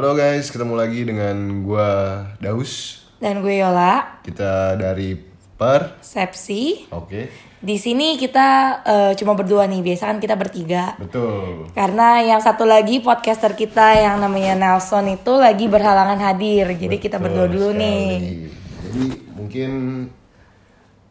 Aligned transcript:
Halo 0.00 0.16
guys, 0.16 0.48
ketemu 0.48 0.80
lagi 0.80 1.04
dengan 1.04 1.60
gua 1.60 2.24
Daus. 2.40 3.04
Dan 3.20 3.44
gue 3.44 3.60
Yola, 3.60 4.24
Kita 4.24 4.72
dari 4.72 5.12
Per. 5.60 6.00
Sepsi. 6.00 6.88
Oke. 6.88 7.28
Di 7.60 7.76
sini 7.76 8.16
kita 8.16 8.80
eh, 8.80 9.12
cuma 9.20 9.36
berdua 9.36 9.68
nih, 9.68 9.84
biasa 9.84 10.08
kan 10.08 10.16
kita 10.16 10.40
bertiga. 10.40 10.96
Betul. 10.96 11.68
Karena 11.76 12.16
yang 12.24 12.40
satu 12.40 12.64
lagi 12.64 13.04
podcaster 13.04 13.52
kita 13.52 13.92
yang 13.92 14.24
namanya 14.24 14.56
Nelson 14.56 15.04
itu 15.20 15.36
lagi 15.36 15.68
berhalangan 15.68 16.16
hadir. 16.16 16.72
Jadi 16.80 16.96
kita 16.96 17.20
Betul 17.20 17.28
berdua 17.28 17.46
dulu 17.52 17.68
sekali. 17.68 17.84
nih. 17.84 18.08
Jadi 18.80 19.04
mungkin 19.36 19.70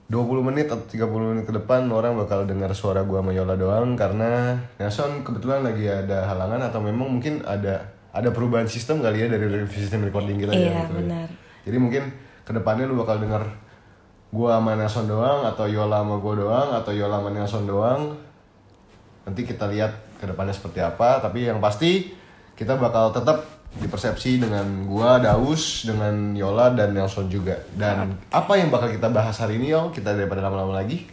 20 0.10 0.48
menit 0.50 0.66
atau 0.74 0.90
30 0.90 1.30
menit 1.38 1.46
ke 1.46 1.54
depan 1.54 1.86
orang 1.94 2.18
bakal 2.18 2.42
dengar 2.42 2.74
suara 2.74 3.06
gua 3.06 3.22
sama 3.22 3.38
Yola 3.38 3.54
doang 3.54 3.94
karena 3.94 4.58
Nelson 4.82 5.22
kebetulan 5.22 5.62
lagi 5.62 5.86
ada 5.86 6.26
halangan 6.26 6.74
atau 6.74 6.82
memang 6.82 7.06
mungkin 7.06 7.46
ada 7.46 7.99
ada 8.10 8.30
perubahan 8.34 8.66
sistem 8.66 9.06
kali 9.06 9.22
ya 9.22 9.28
dari 9.30 9.46
sistem 9.70 10.06
recording 10.10 10.42
kita 10.42 10.52
ya, 10.54 10.58
Iya, 10.58 10.72
gitu 10.86 10.94
ya. 10.94 11.00
benar. 11.06 11.28
Jadi 11.66 11.78
mungkin 11.78 12.04
ke 12.42 12.52
depannya 12.52 12.90
lu 12.90 12.98
bakal 12.98 13.22
dengar 13.22 13.46
gua 14.34 14.58
sama 14.58 14.74
Nelson 14.74 15.06
doang 15.06 15.46
atau 15.46 15.66
Yola 15.70 16.02
sama 16.02 16.16
gua 16.18 16.34
doang 16.38 16.70
atau 16.74 16.92
Yola 16.94 17.22
sama 17.22 17.30
Nelson 17.30 17.64
doang. 17.70 18.02
Nanti 19.30 19.42
kita 19.46 19.70
lihat 19.70 19.94
ke 20.18 20.26
depannya 20.26 20.54
seperti 20.54 20.82
apa. 20.82 21.22
Tapi 21.22 21.46
yang 21.46 21.62
pasti 21.62 22.10
kita 22.58 22.78
bakal 22.82 23.14
tetap 23.14 23.46
dipersepsi 23.78 24.42
dengan 24.42 24.66
gua 24.90 25.22
Daus, 25.22 25.86
dengan 25.86 26.34
Yola 26.34 26.74
dan 26.74 26.98
Nelson 26.98 27.30
juga. 27.30 27.62
Dan 27.78 28.18
apa 28.34 28.58
yang 28.58 28.74
bakal 28.74 28.90
kita 28.90 29.14
bahas 29.14 29.38
hari 29.38 29.62
ini 29.62 29.70
Yol? 29.70 29.94
Kita 29.94 30.18
daripada 30.18 30.42
lama-lama 30.42 30.82
lagi. 30.82 31.06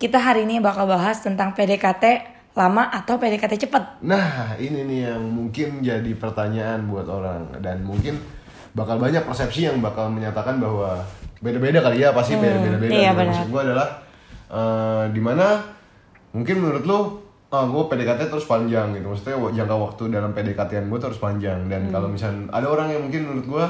Kita 0.00 0.18
hari 0.18 0.48
ini 0.48 0.58
bakal 0.58 0.90
bahas 0.90 1.22
tentang 1.22 1.54
PDKT 1.54 2.39
lama 2.50 2.90
atau 2.90 3.14
PDKT 3.14 3.68
cepat. 3.68 4.02
Nah, 4.02 4.58
ini 4.58 4.82
nih 4.82 5.00
yang 5.10 5.22
mungkin 5.22 5.80
jadi 5.80 6.10
pertanyaan 6.18 6.90
buat 6.90 7.06
orang 7.06 7.62
dan 7.62 7.86
mungkin 7.86 8.18
bakal 8.70 8.98
banyak 8.98 9.22
persepsi 9.22 9.66
yang 9.66 9.78
bakal 9.78 10.10
menyatakan 10.10 10.58
bahwa 10.58 10.98
beda-beda 11.38 11.78
kali 11.80 12.02
ya 12.02 12.10
pasti 12.10 12.34
beda-beda. 12.34 12.86
iya, 12.86 13.10
Gitu. 13.10 13.18
benar. 13.18 13.32
Maksud 13.32 13.48
gue 13.48 13.62
adalah 13.64 13.88
eh, 14.50 15.04
di 15.14 15.20
mana 15.22 15.46
mungkin 16.30 16.56
menurut 16.58 16.84
lu 16.86 16.98
oh, 17.50 17.64
gue 17.66 17.82
PDKT 17.86 18.30
terus 18.30 18.46
panjang 18.46 18.94
gitu 18.94 19.10
maksudnya 19.10 19.34
jangka 19.54 19.74
waktu 19.74 20.02
dalam 20.10 20.30
PDKT 20.30 20.86
gue 20.86 20.98
terus 20.98 21.18
panjang 21.18 21.66
dan 21.66 21.90
kalau 21.90 22.06
misalnya 22.06 22.46
ada 22.50 22.66
orang 22.66 22.94
yang 22.94 23.02
mungkin 23.02 23.26
menurut 23.26 23.46
gue 23.46 23.64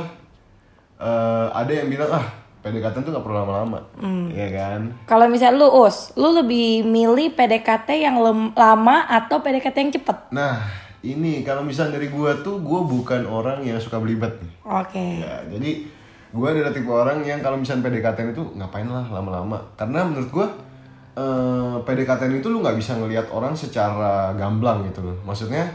eh, 1.01 1.47
ada 1.53 1.73
yang 1.73 1.89
bilang 1.89 2.11
ah 2.13 2.27
PDKT 2.61 3.01
tuh 3.01 3.11
gak 3.11 3.21
perlu 3.21 3.37
lama-lama 3.37 3.81
Iya 4.29 4.49
kan 4.51 4.81
Kalau 5.05 5.27
misalnya 5.27 5.59
lu 5.59 5.69
us, 5.81 6.13
lu 6.15 6.33
lebih 6.35 6.83
milih 6.83 7.33
PDKT 7.33 7.89
yang 7.99 8.17
lem- 8.19 8.53
lama 8.53 9.05
atau 9.05 9.41
PDKT 9.41 9.77
yang 9.79 9.93
cepat? 9.93 10.29
nah 10.29 10.61
ini 11.01 11.41
kalau 11.41 11.61
misalnya 11.61 11.97
dari 11.97 12.09
gue 12.09 12.31
tuh 12.41 12.61
gue 12.61 12.81
bukan 12.83 13.25
orang 13.25 13.61
yang 13.61 13.77
suka 13.77 13.97
belibet 13.97 14.37
nih 14.37 14.53
Oke. 14.63 15.07
Ya, 15.19 15.41
jadi 15.49 15.89
gue 16.31 16.47
adalah 16.47 16.71
tipe 16.71 16.87
orang 16.87 17.21
yang 17.21 17.41
kalau 17.41 17.57
misalnya 17.57 17.83
PDKT 17.83 18.31
itu 18.31 18.45
ngapain 18.55 18.85
lah 18.85 19.03
lama-lama. 19.05 19.59
Karena 19.75 20.05
menurut 20.05 20.31
gue 20.31 20.47
eh, 21.17 21.77
PDKT 21.83 22.31
itu 22.31 22.47
lu 22.47 22.61
nggak 22.61 22.77
bisa 22.77 22.95
ngelihat 22.95 23.27
orang 23.31 23.57
secara 23.57 24.31
gamblang 24.35 24.87
gitu 24.87 25.03
loh. 25.03 25.17
Maksudnya 25.25 25.67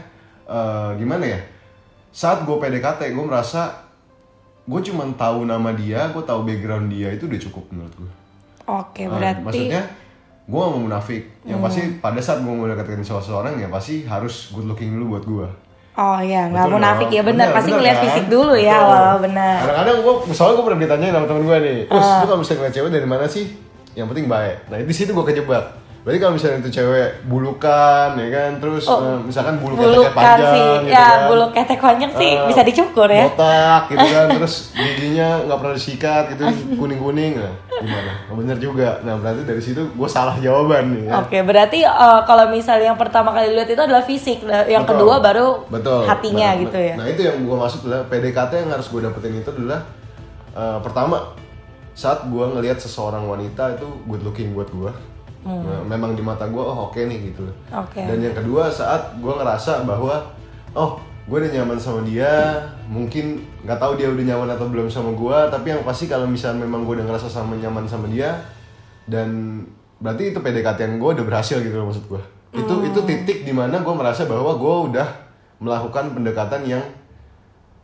eh, 0.46 0.90
gimana 0.96 1.26
ya? 1.26 1.40
Saat 2.08 2.48
gue 2.48 2.56
PDKT 2.56 3.12
gue 3.12 3.20
merasa 3.20 3.84
gue 4.66 4.80
cuma 4.82 5.06
tahu 5.14 5.46
nama 5.46 5.70
dia, 5.72 6.10
gue 6.10 6.22
tahu 6.22 6.42
background 6.42 6.90
dia 6.90 7.14
itu 7.14 7.24
udah 7.24 7.40
cukup 7.40 7.64
menurut 7.70 7.94
gue. 7.94 8.12
Oke, 8.66 9.06
Nah, 9.06 9.14
berarti 9.14 9.42
maksudnya 9.46 9.82
gue 10.46 10.58
gak 10.58 10.70
mau 10.74 10.80
munafik. 10.82 11.22
Yang 11.42 11.60
pasti 11.62 11.80
pada 11.98 12.18
saat 12.18 12.38
gue 12.42 12.50
mau 12.50 12.66
deketin 12.66 13.02
seseorang 13.02 13.54
ya 13.56 13.70
pasti 13.70 14.02
harus 14.02 14.50
good 14.50 14.66
looking 14.66 14.94
dulu 14.94 15.16
buat 15.16 15.24
gue. 15.24 15.48
Oh 15.96 16.20
ya, 16.20 16.52
nggak 16.52 16.68
munafik 16.68 17.08
ya 17.08 17.24
benar. 17.24 17.56
Pasti 17.56 17.72
ngeliat 17.72 17.96
kan? 17.96 18.04
fisik 18.04 18.26
dulu 18.28 18.52
ya, 18.52 18.76
awal 18.76 19.16
benar. 19.24 19.64
Kadang-kadang 19.64 19.96
gue, 20.04 20.14
soalnya 20.36 20.54
gue 20.60 20.64
pernah 20.68 20.80
ditanyain 20.84 21.12
sama 21.16 21.26
temen 21.26 21.42
gue 21.48 21.58
nih, 21.64 21.78
Us, 21.88 22.04
Ah. 22.04 22.18
lu 22.20 22.24
kalau 22.28 22.38
misalnya 22.44 22.58
ngeliat 22.60 22.74
cewek 22.76 22.90
dari 22.92 23.08
mana 23.08 23.24
sih? 23.24 23.46
Yang 23.96 24.06
penting 24.12 24.26
baik. 24.28 24.56
Nah 24.68 24.76
di 24.76 24.92
situ 24.94 25.10
gue 25.16 25.24
kejebak. 25.24 25.64
Berarti 26.06 26.22
kalau 26.22 26.38
misalnya 26.38 26.62
itu 26.62 26.70
cewek 26.72 27.26
bulukan, 27.26 28.14
ya 28.14 28.28
kan, 28.30 28.50
terus 28.56 28.86
Oh, 28.86 29.02
eh, 29.02 29.18
misalkan 29.20 29.58
bulu 29.58 29.74
Bulu 29.74 30.06
kan 30.06 30.14
panjang, 30.14 30.54
sih, 30.54 30.62
gitu 30.78 30.94
ya 30.94 31.02
kan. 31.02 31.18
bulu 31.26 31.44
ketek 31.50 31.80
panjang 31.82 32.12
sih 32.14 32.30
Eh, 32.32 32.46
bisa 32.46 32.62
dicukur 32.62 33.10
ya. 33.10 33.26
Botak 33.26 33.90
gitu 33.90 34.06
kan, 34.14 34.26
terus 34.30 34.54
giginya 34.70 35.42
nggak 35.42 35.58
pernah 35.58 35.74
disikat 35.74 36.24
gitu, 36.30 36.42
kuning-kuning. 36.78 37.32
Nah, 37.36 37.50
gimana? 37.76 38.12
Oh, 38.30 38.38
bener 38.38 38.54
juga. 38.56 39.02
Nah 39.02 39.18
berarti 39.18 39.42
dari 39.42 39.58
situ 39.58 39.82
gue 39.90 40.06
salah 40.08 40.38
jawaban 40.38 40.94
nih 40.94 41.10
ya. 41.10 41.18
Oke, 41.18 41.42
berarti 41.42 41.82
eh, 41.82 42.20
kalau 42.22 42.44
misalnya 42.48 42.86
yang 42.86 43.00
pertama 43.02 43.34
kali 43.34 43.50
lihat 43.50 43.66
itu 43.66 43.82
adalah 43.82 44.06
fisik, 44.06 44.46
nah, 44.46 44.62
yang 44.62 44.86
Betul. 44.86 45.02
kedua 45.02 45.14
baru 45.18 45.48
Betul. 45.66 46.06
hatinya 46.06 46.48
Nah, 46.48 46.62
gitu 46.62 46.78
ya. 46.78 46.94
Nah 46.94 47.06
itu 47.08 47.20
yang 47.20 47.42
gue 47.42 47.56
maksud 47.58 47.82
adalah 47.82 48.06
PDKT 48.06 48.52
yang 48.56 48.70
harus 48.70 48.86
gue 48.86 49.02
dapetin 49.02 49.34
itu 49.34 49.50
adalah 49.50 49.82
eh, 50.54 50.78
pertama 50.80 51.34
saat 51.92 52.22
gue 52.22 52.44
ngelihat 52.46 52.78
seseorang 52.78 53.26
wanita 53.26 53.74
itu 53.74 53.90
good 54.06 54.22
looking 54.22 54.54
buat 54.54 54.70
gue. 54.70 55.15
Nah, 55.44 55.82
memang 55.86 56.16
di 56.16 56.22
mata 56.24 56.48
gue 56.48 56.62
oh 56.62 56.90
oke 56.90 56.98
nih 56.98 57.32
gitu. 57.32 57.44
Hmm. 57.44 57.84
Oke. 57.84 58.00
Dan 58.02 58.18
yang 58.22 58.34
kedua 58.34 58.70
saat 58.72 59.18
gue 59.18 59.32
ngerasa 59.34 59.84
bahwa 59.84 60.32
oh 60.72 60.98
gue 61.26 61.36
udah 61.42 61.52
nyaman 61.58 61.78
sama 61.78 62.06
dia, 62.06 62.62
mungkin 62.86 63.42
nggak 63.66 63.78
tahu 63.82 63.98
dia 63.98 64.06
udah 64.06 64.24
nyaman 64.24 64.48
atau 64.54 64.70
belum 64.70 64.86
sama 64.86 65.10
gue, 65.10 65.38
tapi 65.50 65.74
yang 65.74 65.82
pasti 65.82 66.06
kalau 66.06 66.30
misalnya 66.30 66.62
memang 66.62 66.86
gue 66.86 67.02
udah 67.02 67.06
ngerasa 67.10 67.26
sama 67.26 67.58
nyaman 67.58 67.86
sama 67.90 68.06
dia 68.06 68.46
dan 69.10 69.62
berarti 69.98 70.30
itu 70.30 70.38
PDKT 70.38 70.78
yang 70.86 70.94
gue 71.02 71.10
udah 71.18 71.26
berhasil 71.26 71.58
gitu 71.58 71.74
loh 71.74 71.90
maksud 71.90 72.06
gue. 72.06 72.22
Itu 72.56 72.74
itu 72.86 73.00
titik 73.04 73.42
di 73.42 73.52
mana 73.52 73.82
gue 73.82 73.94
merasa 73.94 74.22
bahwa 74.24 74.54
gue 74.54 74.74
udah 74.92 75.08
melakukan 75.58 76.14
pendekatan 76.14 76.62
yang 76.62 76.84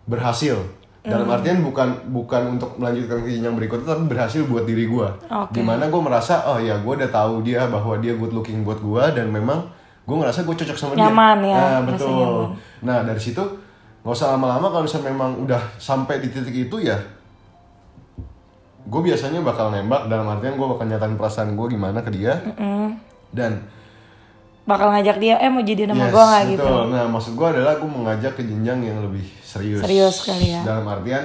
berhasil. 0.07 0.59
Dalam 1.03 1.27
artian 1.27 1.59
bukan 1.61 1.89
bukan 2.09 2.55
untuk 2.55 2.79
melanjutkan 2.79 3.21
ke 3.21 3.35
jenjang 3.35 3.59
berikutnya 3.59 3.91
tapi 3.91 4.07
berhasil 4.07 4.47
buat 4.47 4.63
diri 4.63 4.87
gue. 4.87 5.09
Oke. 5.29 5.51
Di 5.51 5.61
mana 5.61 5.91
gue 5.91 5.99
merasa 5.99 6.47
oh 6.47 6.59
ya 6.59 6.79
gue 6.79 6.93
udah 6.95 7.11
tahu 7.11 7.43
dia 7.43 7.67
bahwa 7.67 7.99
dia 7.99 8.15
good 8.15 8.31
looking 8.31 8.63
buat 8.63 8.79
gue 8.79 9.05
dan 9.13 9.27
memang 9.27 9.67
gue 10.03 10.17
ngerasa 10.17 10.43
gue 10.43 10.55
cocok 10.55 10.77
sama 10.77 10.93
Nyaman 10.95 11.43
dia. 11.43 11.51
ya, 11.51 11.59
Nah, 11.59 11.81
betul. 11.85 12.07
nyaman. 12.09 12.47
Nah 12.83 12.99
dari 13.03 13.19
situ 13.19 13.43
nggak 14.03 14.15
usah 14.15 14.31
lama-lama 14.31 14.67
kalau 14.69 14.83
misalnya 14.83 15.11
memang 15.11 15.31
udah 15.39 15.63
sampai 15.77 16.19
di 16.19 16.31
titik 16.31 16.55
itu 16.61 16.77
ya 16.79 16.99
gue 18.83 19.01
biasanya 19.01 19.39
bakal 19.41 19.71
nembak 19.71 20.07
dalam 20.07 20.27
artian 20.27 20.55
gue 20.55 20.67
bakal 20.67 20.85
nyatain 20.85 21.15
perasaan 21.15 21.55
gue 21.55 21.67
gimana 21.69 22.03
ke 22.03 22.11
dia 22.11 22.35
dan 23.31 23.63
Bakal 24.63 24.89
ngajak 24.91 25.17
dia, 25.19 25.35
eh 25.37 25.47
mau 25.47 25.59
jadi 25.59 25.85
nama 25.85 26.07
Yes, 26.07 26.13
gua 26.13 26.25
nggak 26.25 26.45
gitu. 26.49 26.71
Nah, 26.89 27.05
maksud 27.09 27.33
gue 27.35 27.49
adalah 27.49 27.75
gue 27.75 27.91
mengajak 27.91 28.33
ke 28.33 28.43
jenjang 28.43 28.79
yang 28.81 28.99
lebih 29.01 29.27
serius. 29.43 29.83
Serius 29.83 30.15
sekali 30.17 30.55
ya. 30.55 30.63
Dalam 30.63 30.87
artian 30.87 31.25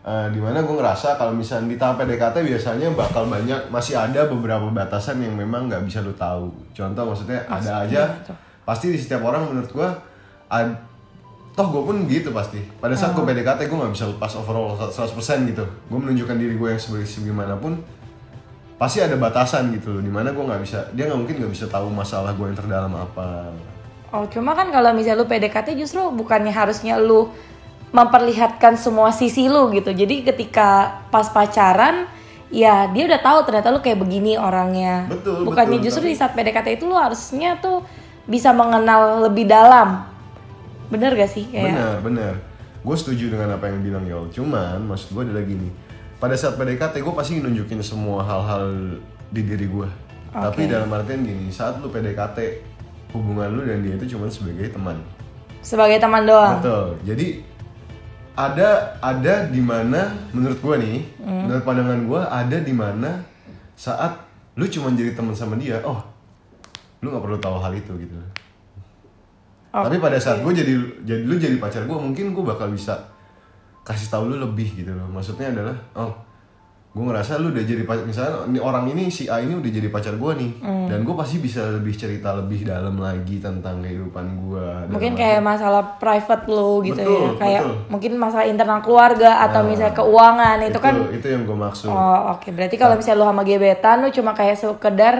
eh, 0.00 0.26
di 0.30 0.38
mana 0.38 0.60
gue 0.60 0.72
ngerasa 0.72 1.14
kalau 1.14 1.32
misalnya 1.32 1.66
di 1.66 1.76
tahap 1.76 1.98
PDKT 1.98 2.38
biasanya 2.40 2.86
bakal 2.92 3.26
banyak 3.26 3.66
masih 3.68 3.94
ada 3.94 4.24
beberapa 4.24 4.62
batasan 4.68 5.18
yang 5.18 5.34
memang 5.34 5.66
nggak 5.66 5.82
bisa 5.82 6.00
lu 6.00 6.14
tahu. 6.14 6.54
Contoh 6.70 7.02
maksudnya 7.04 7.42
ada 7.46 7.82
aja 7.82 8.14
pasti 8.62 8.88
di 8.88 8.96
setiap 8.96 9.20
orang 9.22 9.42
menurut 9.44 9.68
gue 9.68 9.88
ad- 10.48 10.78
toh 11.52 11.66
gue 11.66 11.82
pun 11.82 12.06
gitu 12.06 12.30
pasti. 12.30 12.62
Pada 12.78 12.94
saat 12.94 13.10
Hmm. 13.10 13.20
gue 13.20 13.34
PDKT 13.34 13.66
gue 13.66 13.74
nggak 13.76 13.92
bisa 13.92 14.06
lepas 14.06 14.32
overall 14.32 14.78
100% 14.78 15.10
gitu. 15.44 15.66
Gue 15.84 15.98
menunjukkan 15.98 16.36
diri 16.36 16.54
gue 16.54 16.68
yang 16.68 16.78
sebagai 16.78 17.04
sebagaimanapun 17.04 17.82
pasti 18.78 19.02
ada 19.02 19.18
batasan 19.18 19.74
gitu 19.74 19.90
loh 19.90 20.00
di 20.00 20.08
mana 20.08 20.30
gue 20.30 20.38
nggak 20.40 20.62
bisa 20.62 20.86
dia 20.94 21.10
nggak 21.10 21.18
mungkin 21.18 21.34
nggak 21.42 21.52
bisa 21.52 21.66
tahu 21.66 21.90
masalah 21.90 22.30
gue 22.32 22.46
yang 22.46 22.56
terdalam 22.56 22.94
apa 22.94 23.50
Oh, 24.08 24.24
cuma 24.24 24.56
kan 24.56 24.72
kalau 24.72 24.96
misalnya 24.96 25.20
lu 25.20 25.28
PDKT 25.28 25.76
justru 25.76 26.00
bukannya 26.08 26.48
harusnya 26.48 26.96
lu 26.96 27.28
memperlihatkan 27.92 28.80
semua 28.80 29.12
sisi 29.12 29.48
lu 29.48 29.68
gitu. 29.68 29.92
Jadi 29.92 30.24
ketika 30.24 30.96
pas 31.08 31.28
pacaran 31.28 32.08
ya 32.48 32.88
dia 32.88 33.04
udah 33.04 33.20
tahu 33.20 33.38
ternyata 33.44 33.68
lu 33.68 33.84
kayak 33.84 34.00
begini 34.00 34.40
orangnya. 34.40 35.04
Betul, 35.12 35.44
Bukannya 35.44 35.76
betul, 35.76 35.86
justru 35.92 36.02
tapi- 36.08 36.12
di 36.12 36.16
saat 36.16 36.32
PDKT 36.32 36.80
itu 36.80 36.88
lu 36.88 36.96
harusnya 36.96 37.60
tuh 37.60 37.84
bisa 38.24 38.48
mengenal 38.52 39.28
lebih 39.28 39.44
dalam. 39.44 40.08
Bener 40.88 41.12
gak 41.12 41.28
sih 41.28 41.44
kayak? 41.44 41.68
Bener, 41.68 41.94
bener. 42.00 42.32
Gue 42.80 42.96
setuju 42.96 43.28
dengan 43.28 43.60
apa 43.60 43.68
yang 43.68 43.84
bilang 43.84 44.08
Yol. 44.08 44.32
Cuman 44.32 44.88
maksud 44.88 45.12
gue 45.12 45.20
adalah 45.20 45.44
gini. 45.44 45.68
Pada 46.18 46.34
saat 46.34 46.58
PDKT 46.58 46.98
gue 46.98 47.14
pasti 47.14 47.38
nunjukin 47.38 47.78
semua 47.78 48.26
hal-hal 48.26 48.98
di 49.30 49.42
diri 49.46 49.70
gue. 49.70 49.88
Tapi 50.34 50.66
dalam 50.66 50.90
artian 50.90 51.22
gini, 51.22 51.46
saat 51.54 51.78
lu 51.78 51.88
PDKT 51.94 52.38
hubungan 53.14 53.48
lu 53.54 53.62
dan 53.62 53.80
dia 53.86 53.94
itu 53.94 54.18
cuma 54.18 54.26
sebagai 54.26 54.68
teman. 54.74 54.98
Sebagai 55.62 56.02
teman 56.02 56.26
doang. 56.26 56.58
Betul. 56.58 56.98
Jadi 57.06 57.26
ada 58.38 58.98
ada 58.98 59.46
di 59.46 59.62
mana 59.62 60.14
menurut 60.34 60.58
gue 60.58 60.76
nih, 60.78 60.98
menurut 61.22 61.62
pandangan 61.62 62.00
gue 62.02 62.20
ada 62.22 62.56
di 62.62 62.74
mana 62.74 63.10
saat 63.78 64.18
lu 64.58 64.66
cuma 64.66 64.90
jadi 64.90 65.14
teman 65.14 65.38
sama 65.38 65.54
dia, 65.54 65.78
oh 65.86 66.02
lu 66.98 67.14
nggak 67.14 67.22
perlu 67.22 67.38
tahu 67.38 67.62
hal 67.62 67.72
itu 67.78 67.94
gitu. 67.94 68.14
Tapi 69.70 70.02
pada 70.02 70.18
saat 70.18 70.42
gue 70.42 70.50
jadi 70.50 70.74
jadi 71.06 71.22
lu 71.22 71.38
jadi 71.38 71.54
pacar 71.62 71.86
gue 71.86 71.98
mungkin 71.98 72.34
gue 72.34 72.42
bakal 72.42 72.74
bisa 72.74 73.06
kasih 73.88 74.08
tahu 74.08 74.28
lu 74.28 74.36
lebih 74.38 74.68
gitu 74.76 74.92
loh. 74.92 75.08
Maksudnya 75.08 75.48
adalah 75.50 75.76
oh 75.96 76.12
gue 76.88 77.04
ngerasa 77.04 77.38
lu 77.38 77.52
udah 77.52 77.62
jadi 77.62 77.84
pacar 77.84 78.02
misalnya 78.02 78.48
ini 78.48 78.58
orang 78.58 78.84
ini 78.88 79.06
si 79.06 79.28
A 79.28 79.38
ini 79.38 79.54
udah 79.54 79.70
jadi 79.70 79.86
pacar 79.86 80.16
gue 80.16 80.32
nih 80.34 80.50
Hmm. 80.58 80.88
dan 80.88 81.04
gue 81.04 81.14
pasti 81.14 81.36
bisa 81.38 81.60
lebih 81.70 81.94
cerita 81.94 82.32
lebih 82.32 82.64
dalam 82.64 82.96
lagi 82.98 83.38
tentang 83.38 83.84
kehidupan 83.84 84.24
gue 84.40 84.66
Mungkin 84.88 85.12
kayak 85.14 85.38
masalah 85.38 85.94
private 85.96 86.48
lo 86.48 86.80
gitu 86.80 86.98
Betul, 86.98 87.12
ya. 87.14 87.30
Kayak 87.36 87.62
betul. 87.62 87.76
mungkin 87.86 88.12
masalah 88.16 88.46
internal 88.46 88.80
keluarga 88.80 89.30
atau 89.46 89.60
Nah, 89.62 89.68
misalnya 89.68 89.94
keuangan 89.94 90.56
itu, 90.64 90.78
kan 90.80 90.94
itu 91.12 91.26
yang 91.28 91.42
gue 91.44 91.58
maksud 91.60 91.86
Oh 91.86 92.34
oke, 92.34 92.48
berarti 92.50 92.74
kalau 92.74 92.94
misalnya 92.96 93.20
lu 93.20 93.26
sama 93.30 93.42
gebetan 93.44 93.96
lu 94.00 94.08
cuma 94.10 94.30
kayak 94.32 94.56
sekedar 94.58 95.14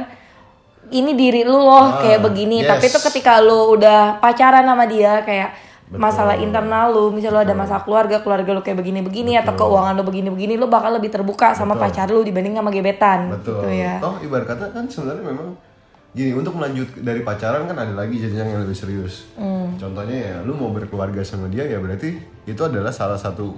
ini 0.88 1.12
diri 1.14 1.44
lu 1.44 1.62
loh 1.62 1.84
Ah, 1.84 2.00
kayak 2.00 2.24
begini, 2.24 2.64
yes. 2.64 2.68
tapi 2.70 2.84
itu 2.88 2.98
ketika 2.98 3.38
lu 3.38 3.76
udah 3.76 4.16
pacaran 4.18 4.64
sama 4.64 4.88
dia 4.88 5.20
kayak 5.20 5.52
masalah 5.88 6.36
internal 6.36 6.92
lu, 6.92 7.08
misalnya 7.08 7.40
lu 7.40 7.42
ada 7.48 7.54
masalah 7.56 7.80
keluarga, 7.80 8.20
keluarga 8.20 8.50
lu 8.52 8.60
kayak 8.60 8.76
begini-begini 8.76 9.40
atau 9.40 9.56
keuangan 9.56 9.96
lu 9.96 10.04
begini-begini, 10.04 10.60
lu 10.60 10.68
bakal 10.68 10.92
lebih 10.92 11.08
terbuka 11.08 11.56
sama 11.56 11.72
pacar 11.74 12.08
lu 12.08 12.20
dibanding 12.20 12.56
sama 12.56 12.68
gebetan. 12.68 13.32
betul 13.32 13.64
Gitu 13.64 13.68
ya. 13.80 13.96
toh 13.96 14.20
ibarat 14.20 14.44
kata 14.44 14.68
kan 14.68 14.84
sebenarnya 14.84 15.24
memang 15.24 15.56
gini 16.12 16.32
untuk 16.32 16.56
melanjut 16.56 16.88
dari 16.98 17.20
pacaran 17.20 17.64
kan 17.64 17.76
ada 17.76 17.92
lagi 17.94 18.16
jenjang 18.16 18.48
yang 18.48 18.60
lebih 18.64 18.74
serius 18.74 19.28
Hmm. 19.36 19.76
contohnya 19.76 20.16
ya 20.16 20.36
lu 20.40 20.56
mau 20.56 20.72
berkeluarga 20.72 21.20
sama 21.20 21.46
dia 21.46 21.68
ya 21.68 21.78
berarti 21.78 22.16
itu 22.44 22.58
adalah 22.64 22.88
salah 22.90 23.20
satu 23.20 23.52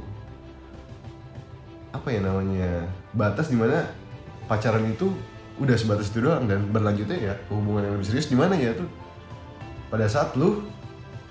apa 1.90 2.08
ya 2.10 2.20
namanya 2.22 2.86
batas 3.10 3.50
di 3.50 3.56
mana 3.58 3.86
pacaran 4.46 4.82
itu 4.86 5.10
udah 5.62 5.76
sebatas 5.78 6.10
itu 6.10 6.26
doang 6.26 6.46
dan 6.46 6.66
berlanjutnya 6.70 7.18
ya 7.18 7.34
hubungan 7.50 7.86
yang 7.86 7.94
lebih 7.96 8.08
serius 8.08 8.26
di 8.26 8.36
mana 8.36 8.54
ya 8.56 8.74
tuh 8.74 8.88
pada 9.88 10.06
saat 10.06 10.34
lu 10.34 10.62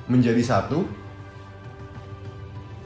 menjadi 0.10 0.42
satu 0.42 0.82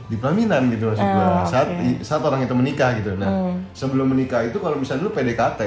di 0.03 0.15
pelaminan 0.15 0.67
gitu 0.69 0.91
maksud 0.91 1.01
gua 1.01 1.25
Ah, 1.41 1.43
saat. 1.43 1.67
Hmm. 1.71 1.97
saat 1.99 2.21
orang 2.21 2.43
itu 2.43 2.53
menikah 2.53 2.91
gitu 2.93 3.15
nah 3.15 3.31
sebelum 3.71 4.05
menikah 4.05 4.43
itu 4.43 4.59
kalau 4.59 4.75
misalnya 4.75 5.07
lu 5.07 5.11
PDKT 5.11 5.61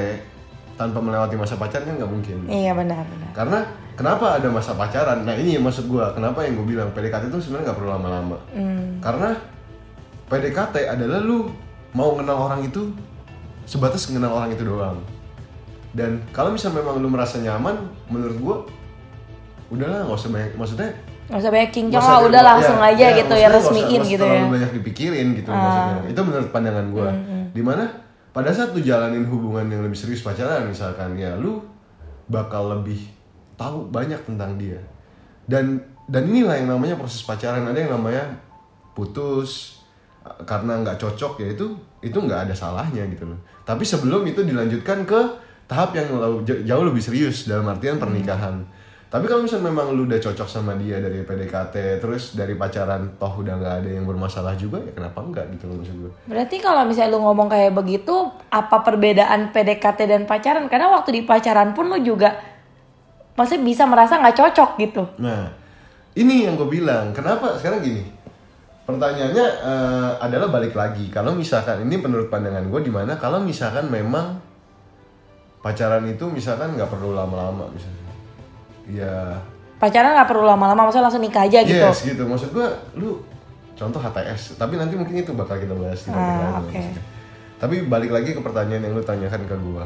tanpa 0.77 1.01
melewati 1.01 1.35
masa 1.35 1.57
pacaran 1.57 1.89
kan 1.89 1.97
nggak 1.97 2.13
mungkin 2.13 2.37
Iya 2.47 2.77
benar 2.77 3.01
benar. 3.03 3.31
karena 3.33 3.59
kenapa 3.95 4.37
ada 4.37 4.49
masa 4.49 4.73
pacaran 4.73 5.25
nah 5.25 5.33
ini 5.33 5.57
yang 5.57 5.65
maksud 5.65 5.89
gua 5.89 6.13
kenapa 6.13 6.45
yang 6.45 6.53
gue 6.55 6.67
bilang 6.69 6.93
PDKT 6.93 7.27
itu 7.27 7.41
sebenarnya 7.43 7.65
nggak 7.67 7.79
perlu 7.81 7.91
lama-lama 7.91 8.37
Hmm. 8.53 9.01
karena 9.01 9.29
PDKT 10.27 10.75
adalah 10.87 11.19
lu 11.19 11.49
mau 11.91 12.13
kenal 12.13 12.37
orang 12.37 12.61
itu 12.61 12.93
sebatas 13.65 14.05
kenal 14.05 14.31
orang 14.31 14.53
itu 14.53 14.63
doang 14.63 15.01
dan 15.91 16.21
kalau 16.29 16.53
misalnya 16.53 16.85
memang 16.85 17.01
lu 17.01 17.09
merasa 17.09 17.41
nyaman 17.41 17.81
menurut 18.07 18.37
gua 18.37 18.57
udahlah 19.67 20.05
nggak 20.05 20.13
usah 20.15 20.31
banyak 20.31 20.53
maksudnya 20.55 20.93
Gak 21.91 21.99
usah 21.99 22.07
lah, 22.07 22.19
usah- 22.23 22.29
udah 22.31 22.43
langsung 22.43 22.79
ya, 22.79 22.89
aja 22.95 23.07
ya, 23.11 23.19
gitu 23.19 23.35
ya 23.35 23.49
resmiin 23.51 24.01
usah 24.01 24.11
gitu 24.15 24.25
ya. 24.25 24.31
terlalu 24.31 24.53
banyak 24.55 24.71
dipikirin 24.79 25.27
gitu 25.35 25.51
maksudnya. 25.51 25.97
Itu 26.11 26.21
menurut 26.23 26.49
pandangan 26.55 26.87
gua. 26.95 27.11
Di 27.51 27.63
mana 27.63 27.85
pada 28.31 28.51
saat 28.55 28.71
lu 28.77 28.81
jalanin 28.85 29.27
hubungan 29.27 29.67
yang 29.67 29.83
lebih 29.83 29.99
serius 29.99 30.23
pacaran 30.23 30.69
misalkan 30.71 31.19
ya 31.19 31.35
lu 31.35 31.59
bakal 32.31 32.79
lebih 32.79 33.01
tahu 33.59 33.91
banyak 33.91 34.23
tentang 34.23 34.55
dia. 34.55 34.79
Dan 35.47 35.83
dan 36.07 36.31
inilah 36.31 36.55
yang 36.55 36.71
namanya 36.71 36.95
proses 36.95 37.27
pacaran. 37.27 37.67
Ada 37.67 37.79
yang 37.87 37.99
namanya 37.99 38.23
putus 38.95 39.83
karena 40.47 40.83
nggak 40.83 40.99
cocok 40.99 41.43
ya 41.43 41.55
itu 41.55 41.75
itu 42.03 42.19
nggak 42.19 42.51
ada 42.51 42.55
salahnya 42.55 43.03
gitu 43.11 43.27
loh. 43.27 43.39
Tapi 43.67 43.83
sebelum 43.83 44.23
itu 44.27 44.47
dilanjutkan 44.47 45.03
ke 45.03 45.21
tahap 45.67 45.91
yang 45.99 46.07
jauh 46.47 46.85
lebih 46.87 47.03
serius 47.03 47.51
dalam 47.51 47.67
artian 47.67 47.99
pernikahan 47.99 48.63
tapi 49.07 49.31
kalau 49.31 49.47
misalnya 49.47 49.71
memang 49.71 49.95
lu 49.95 50.03
udah 50.11 50.19
cocok 50.19 50.49
sama 50.51 50.75
dia 50.75 50.99
dari 50.99 51.23
PDKT 51.23 52.03
terus 52.03 52.35
dari 52.35 52.59
pacaran 52.59 53.15
toh 53.15 53.39
udah 53.39 53.55
nggak 53.55 53.75
ada 53.83 53.91
yang 53.95 54.03
bermasalah 54.03 54.59
juga 54.59 54.83
ya 54.83 54.91
kenapa 54.91 55.23
enggak 55.23 55.47
gitu 55.55 55.71
loh 55.71 55.79
maksud 55.79 55.97
gue 56.03 56.13
Berarti 56.27 56.57
kalau 56.59 56.83
misalnya 56.83 57.15
lu 57.15 57.23
ngomong 57.23 57.47
kayak 57.47 57.71
begitu, 57.71 58.13
apa 58.51 58.83
perbedaan 58.83 59.55
PDKT 59.55 60.11
dan 60.11 60.23
pacaran? 60.27 60.67
Karena 60.67 60.91
waktu 60.91 61.17
di 61.17 61.23
pacaran 61.23 61.71
pun 61.71 61.87
lu 61.87 62.03
juga 62.03 62.35
masih 63.39 63.63
bisa 63.63 63.87
merasa 63.87 64.19
nggak 64.19 64.37
cocok 64.37 64.71
gitu. 64.83 65.03
Nah, 65.23 65.55
ini 66.19 66.51
yang 66.51 66.59
gue 66.59 66.67
bilang. 66.67 67.15
Kenapa 67.15 67.55
sekarang 67.63 67.85
gini? 67.87 68.03
Pertanyaannya 68.87 69.47
eh, 69.47 70.11
adalah 70.19 70.51
balik 70.51 70.75
lagi. 70.75 71.07
Kalau 71.15 71.31
misalkan 71.31 71.87
ini 71.87 71.95
menurut 71.95 72.27
pandangan 72.27 72.67
gue 72.67 72.81
di 72.83 72.91
mana 72.91 73.15
kalau 73.15 73.39
misalkan 73.39 73.87
memang 73.87 74.43
pacaran 75.63 76.03
itu 76.11 76.27
misalkan 76.27 76.75
nggak 76.75 76.91
perlu 76.91 77.15
lama-lama 77.15 77.71
misalnya. 77.71 78.06
Ya, 78.87 79.43
Pacaran 79.77 80.17
nggak 80.17 80.29
perlu 80.31 80.47
lama-lama, 80.47 80.89
maksudnya 80.89 81.11
langsung 81.11 81.21
nikah 81.21 81.45
aja 81.45 81.61
gitu. 81.61 81.77
yes 81.77 81.99
gitu. 82.03 82.23
Maksud 82.25 82.55
gue, 82.55 82.69
lu 82.97 83.21
contoh 83.77 84.01
HTS. 84.01 84.57
Tapi 84.57 84.79
nanti 84.81 84.97
mungkin 84.97 85.21
itu 85.21 85.37
bakal 85.37 85.61
kita 85.61 85.75
bahas 85.77 86.01
di 86.01 86.11
Ah, 86.15 86.63
maksudnya. 86.63 87.03
Tapi 87.57 87.85
balik 87.85 88.09
lagi 88.13 88.33
ke 88.33 88.41
pertanyaan 88.41 88.89
yang 88.89 88.95
lu 88.97 89.05
tanyakan 89.05 89.43
ke 89.45 89.57
gue. 89.57 89.85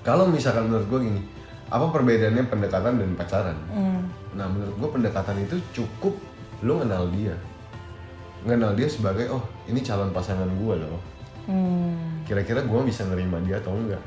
Kalau 0.00 0.28
misalkan 0.28 0.68
menurut 0.68 0.86
gue 0.88 1.00
gini, 1.02 1.20
apa 1.68 1.88
perbedaannya 1.88 2.44
pendekatan 2.48 3.00
dan 3.00 3.10
pacaran? 3.16 3.56
Hmm. 3.68 4.04
Nah 4.34 4.46
menurut 4.50 4.74
gue 4.76 4.90
pendekatan 5.00 5.36
itu 5.40 5.56
cukup 5.72 6.14
lu 6.60 6.82
kenal 6.82 7.06
dia 7.14 7.34
Kenal 8.44 8.76
dia 8.76 8.88
sebagai 8.90 9.30
oh 9.30 9.40
ini 9.64 9.80
calon 9.80 10.10
pasangan 10.10 10.48
gue 10.48 10.74
loh 10.76 11.00
Hmm. 11.44 12.24
Kira-kira 12.24 12.64
gue 12.64 12.80
bisa 12.88 13.04
nerima 13.04 13.36
dia 13.44 13.60
atau 13.60 13.76
enggak 13.76 14.00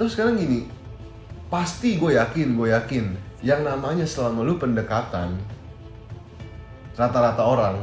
Terus 0.00 0.16
sekarang 0.16 0.40
gini 0.40 0.64
Pasti 1.48 1.96
gue 1.96 2.12
yakin, 2.12 2.54
gue 2.54 2.68
yakin 2.68 3.04
Yang 3.40 3.60
namanya 3.64 4.04
selama 4.04 4.44
lu 4.44 4.56
pendekatan 4.56 5.32
Rata-rata 6.92 7.40
orang 7.40 7.76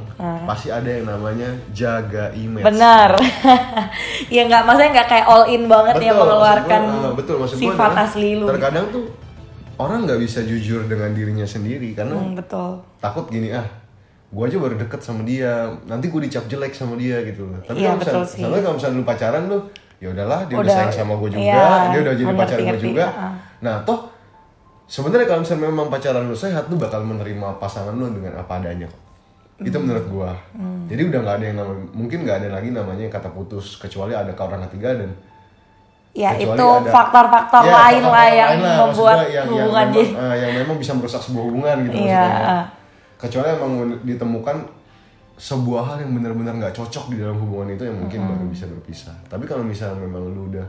Pasti 0.44 0.70
ada 0.70 0.86
yang 0.86 1.08
namanya 1.08 1.48
jaga 1.72 2.30
image 2.36 2.62
Benar. 2.62 3.16
ya 4.36 4.42
nggak, 4.44 4.62
maksudnya 4.64 4.92
nggak 4.92 5.07
kayak 5.07 5.26
all 5.26 5.48
in 5.48 5.66
banget 5.66 5.94
ya 5.98 6.12
maksud 6.12 6.19
mengeluarkan 6.19 6.81
gua, 6.84 7.00
ah, 7.02 7.14
betul, 7.16 7.36
maksud 7.40 7.56
gua 7.56 7.64
sifat 7.64 7.90
adalah 7.90 8.06
asli 8.06 8.30
lu. 8.36 8.45
Terkadang 8.45 8.86
tuh 8.92 9.06
Orang 9.76 10.07
nggak 10.07 10.19
bisa 10.19 10.40
jujur 10.40 10.88
dengan 10.88 11.12
dirinya 11.12 11.44
sendiri 11.44 11.92
Karena 11.92 12.16
Hmm, 12.16 12.31
betul. 12.34 12.80
takut 13.00 13.28
gini 13.28 13.52
ah 13.52 13.66
gue 14.26 14.44
aja 14.44 14.57
baru 14.57 14.76
deket 14.76 15.00
sama 15.00 15.24
dia 15.24 15.54
nanti 15.86 16.12
gue 16.12 16.22
dicap 16.22 16.44
jelek 16.45 16.76
sama 16.76 17.00
dia 17.00 17.24
gitu 17.24 17.48
tapi 17.64 17.80
Iya, 17.80 17.95
kalau 17.95 18.00
betul 18.04 18.22
misalnya, 18.36 18.60
kalau 18.60 18.76
misalnya 18.76 18.98
lu 18.98 19.06
pacaran 19.06 19.44
lu 19.48 19.57
ya 19.97 20.07
udahlah 20.11 20.44
dia 20.45 20.56
udah, 20.56 20.66
Udah, 20.66 20.75
sayang 20.75 20.94
sama 20.94 21.14
gue 21.16 21.30
juga 21.31 21.45
iya, 21.45 21.69
dia 21.90 21.99
udah 22.04 22.14
jadi 22.14 22.33
pacar 22.35 22.57
gue 22.59 22.80
juga 22.81 23.06
ah. 23.07 23.33
nah 23.64 23.75
toh 23.81 23.99
sebenarnya 24.85 25.25
kalau 25.25 25.42
misalnya 25.42 25.66
memang 25.66 25.87
pacaran 25.87 26.23
lu 26.23 26.35
sehat 26.35 26.68
lu 26.68 26.75
bakal 26.75 27.02
menerima 27.02 27.47
pasangan 27.57 27.95
lu 27.95 28.11
dengan 28.11 28.37
apa 28.37 28.59
adanya 28.59 28.85
kok 28.85 29.02
itu 29.56 29.78
menurut 29.80 30.06
gua 30.11 30.31
Hmm. 30.52 30.83
jadi 30.85 31.07
udah 31.07 31.19
nggak 31.23 31.35
ada 31.40 31.45
yang 31.47 31.57
namanya 31.57 31.83
mungkin 31.95 32.18
nggak 32.28 32.37
ada 32.44 32.49
lagi 32.59 32.69
namanya 32.69 33.07
kata 33.07 33.31
putus 33.31 33.80
kecuali 33.80 34.11
ada 34.11 34.35
ke 34.35 34.42
orang 34.42 34.68
ketiga 34.68 34.99
dan 34.99 35.11
Ya 36.16 36.31
Kecuali 36.31 36.56
itu 36.56 36.68
faktor-faktor 36.87 37.64
Ya, 37.68 37.73
lain 37.75 38.04
lah 38.07 38.28
yang 38.31 38.49
lain 38.56 38.61
lah, 38.64 38.75
membuat 38.87 39.18
yang, 39.28 39.45
hubungan 39.52 39.87
yang 39.92 40.07
memang, 40.16 40.23
eh, 40.23 40.35
yang 40.40 40.52
memang 40.64 40.75
bisa 40.80 40.92
merusak 40.95 41.19
sebuah 41.19 41.44
hubungan 41.44 41.75
gitu 41.83 41.95
Iya, 41.97 42.23
maksudnya. 42.23 42.47
ah. 42.47 42.64
Kecuali 43.19 43.47
emang 43.52 43.71
ditemukan 43.99 44.56
sebuah 45.35 45.83
hal 45.83 45.97
yang 45.99 46.15
benar-benar 46.15 46.56
nggak 46.56 46.75
cocok 46.75 47.11
di 47.11 47.19
dalam 47.19 47.35
hubungan 47.35 47.75
itu 47.75 47.83
yang 47.83 47.97
mungkin 47.99 48.19
baru 48.23 48.45
bisa 48.47 48.65
berpisah. 48.65 49.15
Tapi 49.27 49.44
kalau 49.44 49.61
misalnya 49.61 49.99
memang 49.99 50.23
lu 50.25 50.47
udah 50.47 50.68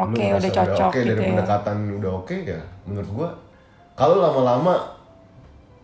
Oke, 0.00 0.16
ngerasa 0.16 0.40
udah 0.40 0.50
cocok 0.56 0.88
oke 0.88 0.96
gitu 0.96 1.08
dari 1.10 1.20
ya. 1.20 1.28
pendekatan 1.30 1.76
udah 2.00 2.10
oke 2.16 2.36
ya 2.40 2.60
menurut 2.88 3.10
gua 3.12 3.28
kalau 3.92 4.16
lama-lama 4.16 4.74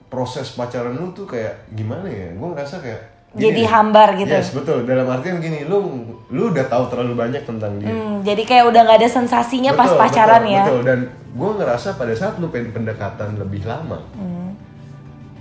proses 0.09 0.55
pacaran 0.55 0.95
lu 0.95 1.13
tuh 1.13 1.27
kayak 1.27 1.69
gimana 1.73 2.07
ya? 2.07 2.33
Gua 2.33 2.55
ngerasa 2.55 2.81
kayak 2.81 3.03
Jadi 3.37 3.53
gini, 3.53 3.69
hambar 3.69 4.17
gitu. 4.17 4.33
Yes, 4.33 4.57
betul. 4.57 4.89
Dalam 4.89 5.05
artian 5.13 5.37
gini, 5.37 5.69
lu 5.69 6.09
lu 6.33 6.57
udah 6.57 6.65
tahu 6.73 6.89
terlalu 6.89 7.13
banyak 7.13 7.45
tentang 7.45 7.77
dia. 7.77 7.93
Hmm, 7.93 8.25
jadi 8.25 8.43
kayak 8.43 8.65
udah 8.65 8.81
nggak 8.81 8.99
ada 9.05 9.11
sensasinya 9.13 9.77
pas 9.77 9.93
Betul, 9.93 10.01
pacaran 10.01 10.41
betul, 10.41 10.55
ya. 10.57 10.63
Betul, 10.65 10.81
dan 10.89 10.99
gue 11.37 11.51
ngerasa 11.61 11.89
pada 12.01 12.15
saat 12.17 12.41
lu 12.41 12.49
pengen 12.49 12.73
pendekatan 12.73 13.37
lebih 13.37 13.69
lama, 13.69 14.01
Hmm. 14.17 14.36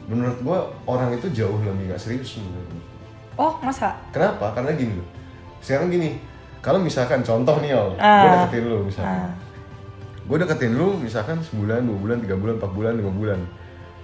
Menurut 0.06 0.38
gue 0.38 0.58
orang 0.86 1.10
itu 1.12 1.28
jauh 1.32 1.58
lebih 1.58 1.90
gak 1.90 2.00
serius 2.00 2.38
menurut 2.38 2.68
gua. 2.70 2.84
Oh 3.36 3.54
masa? 3.60 3.98
Kenapa? 4.10 4.54
Karena 4.54 4.72
gini 4.72 4.96
loh. 4.96 5.08
Sekarang 5.60 5.90
gini, 5.90 6.22
kalau 6.60 6.78
misalkan 6.78 7.20
contoh 7.20 7.58
nih 7.60 7.74
Ol, 7.74 7.94
gue 7.94 8.02
Ah. 8.02 8.46
deketin 8.46 8.64
lu 8.66 8.86
misalkan. 8.86 9.34
Gue 10.24 10.38
deketin 10.38 10.74
lu 10.74 10.96
misalkan 10.96 11.38
sebulan, 11.40 11.84
dua 11.84 11.98
bulan, 11.98 12.18
tiga 12.20 12.34
bulan, 12.34 12.56
empat 12.56 12.72
bulan, 12.72 12.94
lima 12.94 13.10
bulan. 13.10 13.40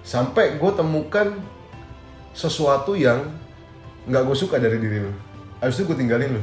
Sampai 0.02 0.58
gue 0.58 0.70
temukan 0.72 1.38
sesuatu 2.32 2.92
yang 2.92 3.28
nggak 4.04 4.22
gue 4.22 4.36
suka 4.36 4.58
dari 4.58 4.76
diri 4.76 4.98
lu. 5.00 5.12
Habis 5.58 5.78
itu 5.78 5.86
gue 5.86 5.96
tinggalin 5.96 6.30
lu. 6.32 6.42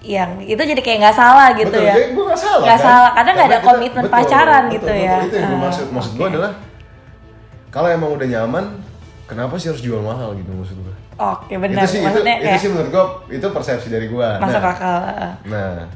Yang 0.00 0.30
itu 0.48 0.62
jadi 0.66 0.80
kayak 0.80 0.98
nggak 0.98 1.16
salah 1.16 1.48
gitu 1.52 1.68
betul, 1.70 1.84
ya. 1.84 1.94
gue 2.08 2.24
gak 2.26 2.40
salah 2.40 2.60
Nggak 2.64 2.72
kan? 2.74 2.86
salah, 2.88 3.10
karena 3.12 3.30
nggak 3.30 3.48
ada 3.48 3.54
kita- 3.54 3.68
komitmen 3.68 4.04
pacaran 4.08 4.62
gitu 4.68 4.90
ya. 4.90 5.14
Itu 5.22 5.34
yang 5.36 5.46
gue 5.46 5.54
Ah, 5.54 5.62
maksud. 5.62 5.86
Maksud 5.92 6.12
gue 6.16 6.26
adalah 6.26 6.50
kalau 7.70 7.88
emang 7.90 8.10
udah 8.14 8.26
nyaman, 8.26 8.64
kenapa 9.26 9.54
sih 9.56 9.70
harus 9.70 9.82
jual 9.82 10.02
mahal 10.02 10.34
gitu 10.34 10.50
maksud 10.50 10.76
gue? 10.78 10.94
Oke 11.16 11.54
benar. 11.56 11.86
Itu 11.86 11.96
sih, 11.96 12.00
itu, 12.02 12.06
Maksudnya 12.06 12.34
itu 12.38 12.46
kayak 12.46 12.60
sih 12.60 12.68
menurut 12.74 12.90
gue 12.90 13.04
itu 13.38 13.46
persepsi 13.50 13.88
dari 13.88 14.06
gue. 14.10 14.28
masuk 14.42 14.62
Nah, 14.62 14.72
akal. 14.74 14.98
ah. 15.06 15.34
nah, 15.46 15.86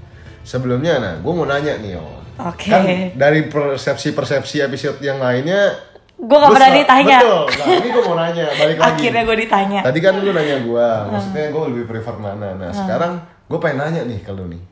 sebelumnya 0.47 1.03
nah, 1.03 1.15
gue 1.19 1.33
mau 1.33 1.47
nanya 1.47 1.81
nih, 1.83 1.99
Ol. 1.99 2.23
Oke. 2.35 2.71
Kan 2.71 2.83
dari 3.15 3.47
persepsi-persepsi 3.47 4.65
episode 4.65 4.99
yang 5.03 5.19
lainnya, 5.19 5.93
Gue 6.15 6.39
gak 6.39 6.47
lu 6.47 6.55
pernah 6.55 6.73
ditanya. 6.73 7.19
Betul. 7.21 7.43
Nah, 7.59 7.67
ini 7.75 7.89
gue 7.91 8.05
mau 8.07 8.17
nanya, 8.17 8.47
balik 8.55 8.77
lagi. 8.79 8.91
Akhirnya 9.03 9.23
gue 9.27 9.37
ditanya. 9.45 9.81
Tadi 9.83 9.99
kan 9.99 10.15
lu 10.23 10.31
nanya 10.31 10.57
gua, 10.63 10.89
maksudnya 11.11 11.51
gue 11.51 11.63
lebih 11.75 11.85
prefer 11.91 12.17
mana. 12.23 12.55
Nah, 12.55 12.71
sekarang 12.71 13.19
gue 13.45 13.59
pengen 13.61 13.79
nanya 13.83 14.03
nih 14.09 14.21
kalau 14.25 14.49
nih 14.49 14.63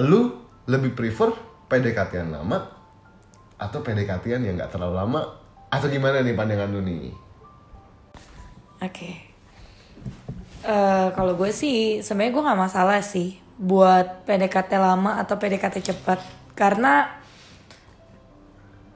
lu 0.00 0.32
lebih 0.68 0.92
prefer 0.92 1.32
PDKT-an 1.68 2.32
lama 2.32 2.58
atau 3.56 3.80
PDKT-an 3.80 4.44
yang 4.44 4.54
nggak 4.56 4.72
terlalu 4.72 4.94
lama 5.00 5.20
atau 5.70 5.86
gimana 5.90 6.22
nih 6.22 6.34
pandangan 6.34 6.70
lu 6.70 6.80
nih? 6.82 7.14
Oke. 8.82 9.10
Eh, 10.66 11.08
kalau 11.14 11.38
gue 11.38 11.54
sih 11.54 12.02
sebenarnya 12.02 12.32
gue 12.34 12.46
nggak 12.50 12.62
masalah 12.66 12.98
sih 12.98 13.38
buat 13.54 14.26
PDKT 14.26 14.74
lama 14.76 15.22
atau 15.22 15.38
PDKT 15.38 15.76
cepat. 15.94 16.18
Karena 16.58 17.06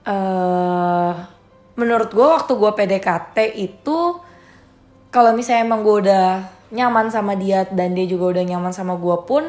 eh 0.00 1.12
menurut 1.78 2.10
gue 2.10 2.26
waktu 2.26 2.52
gue 2.56 2.72
PDKT 2.74 3.36
itu 3.56 4.18
kalau 5.14 5.30
misalnya 5.32 5.62
emang 5.64 5.80
gue 5.86 5.96
udah 6.08 6.26
nyaman 6.70 7.10
sama 7.10 7.34
dia 7.38 7.66
dan 7.70 7.94
dia 7.94 8.06
juga 8.06 8.38
udah 8.38 8.44
nyaman 8.46 8.72
sama 8.74 8.94
gue 8.98 9.16
pun 9.26 9.44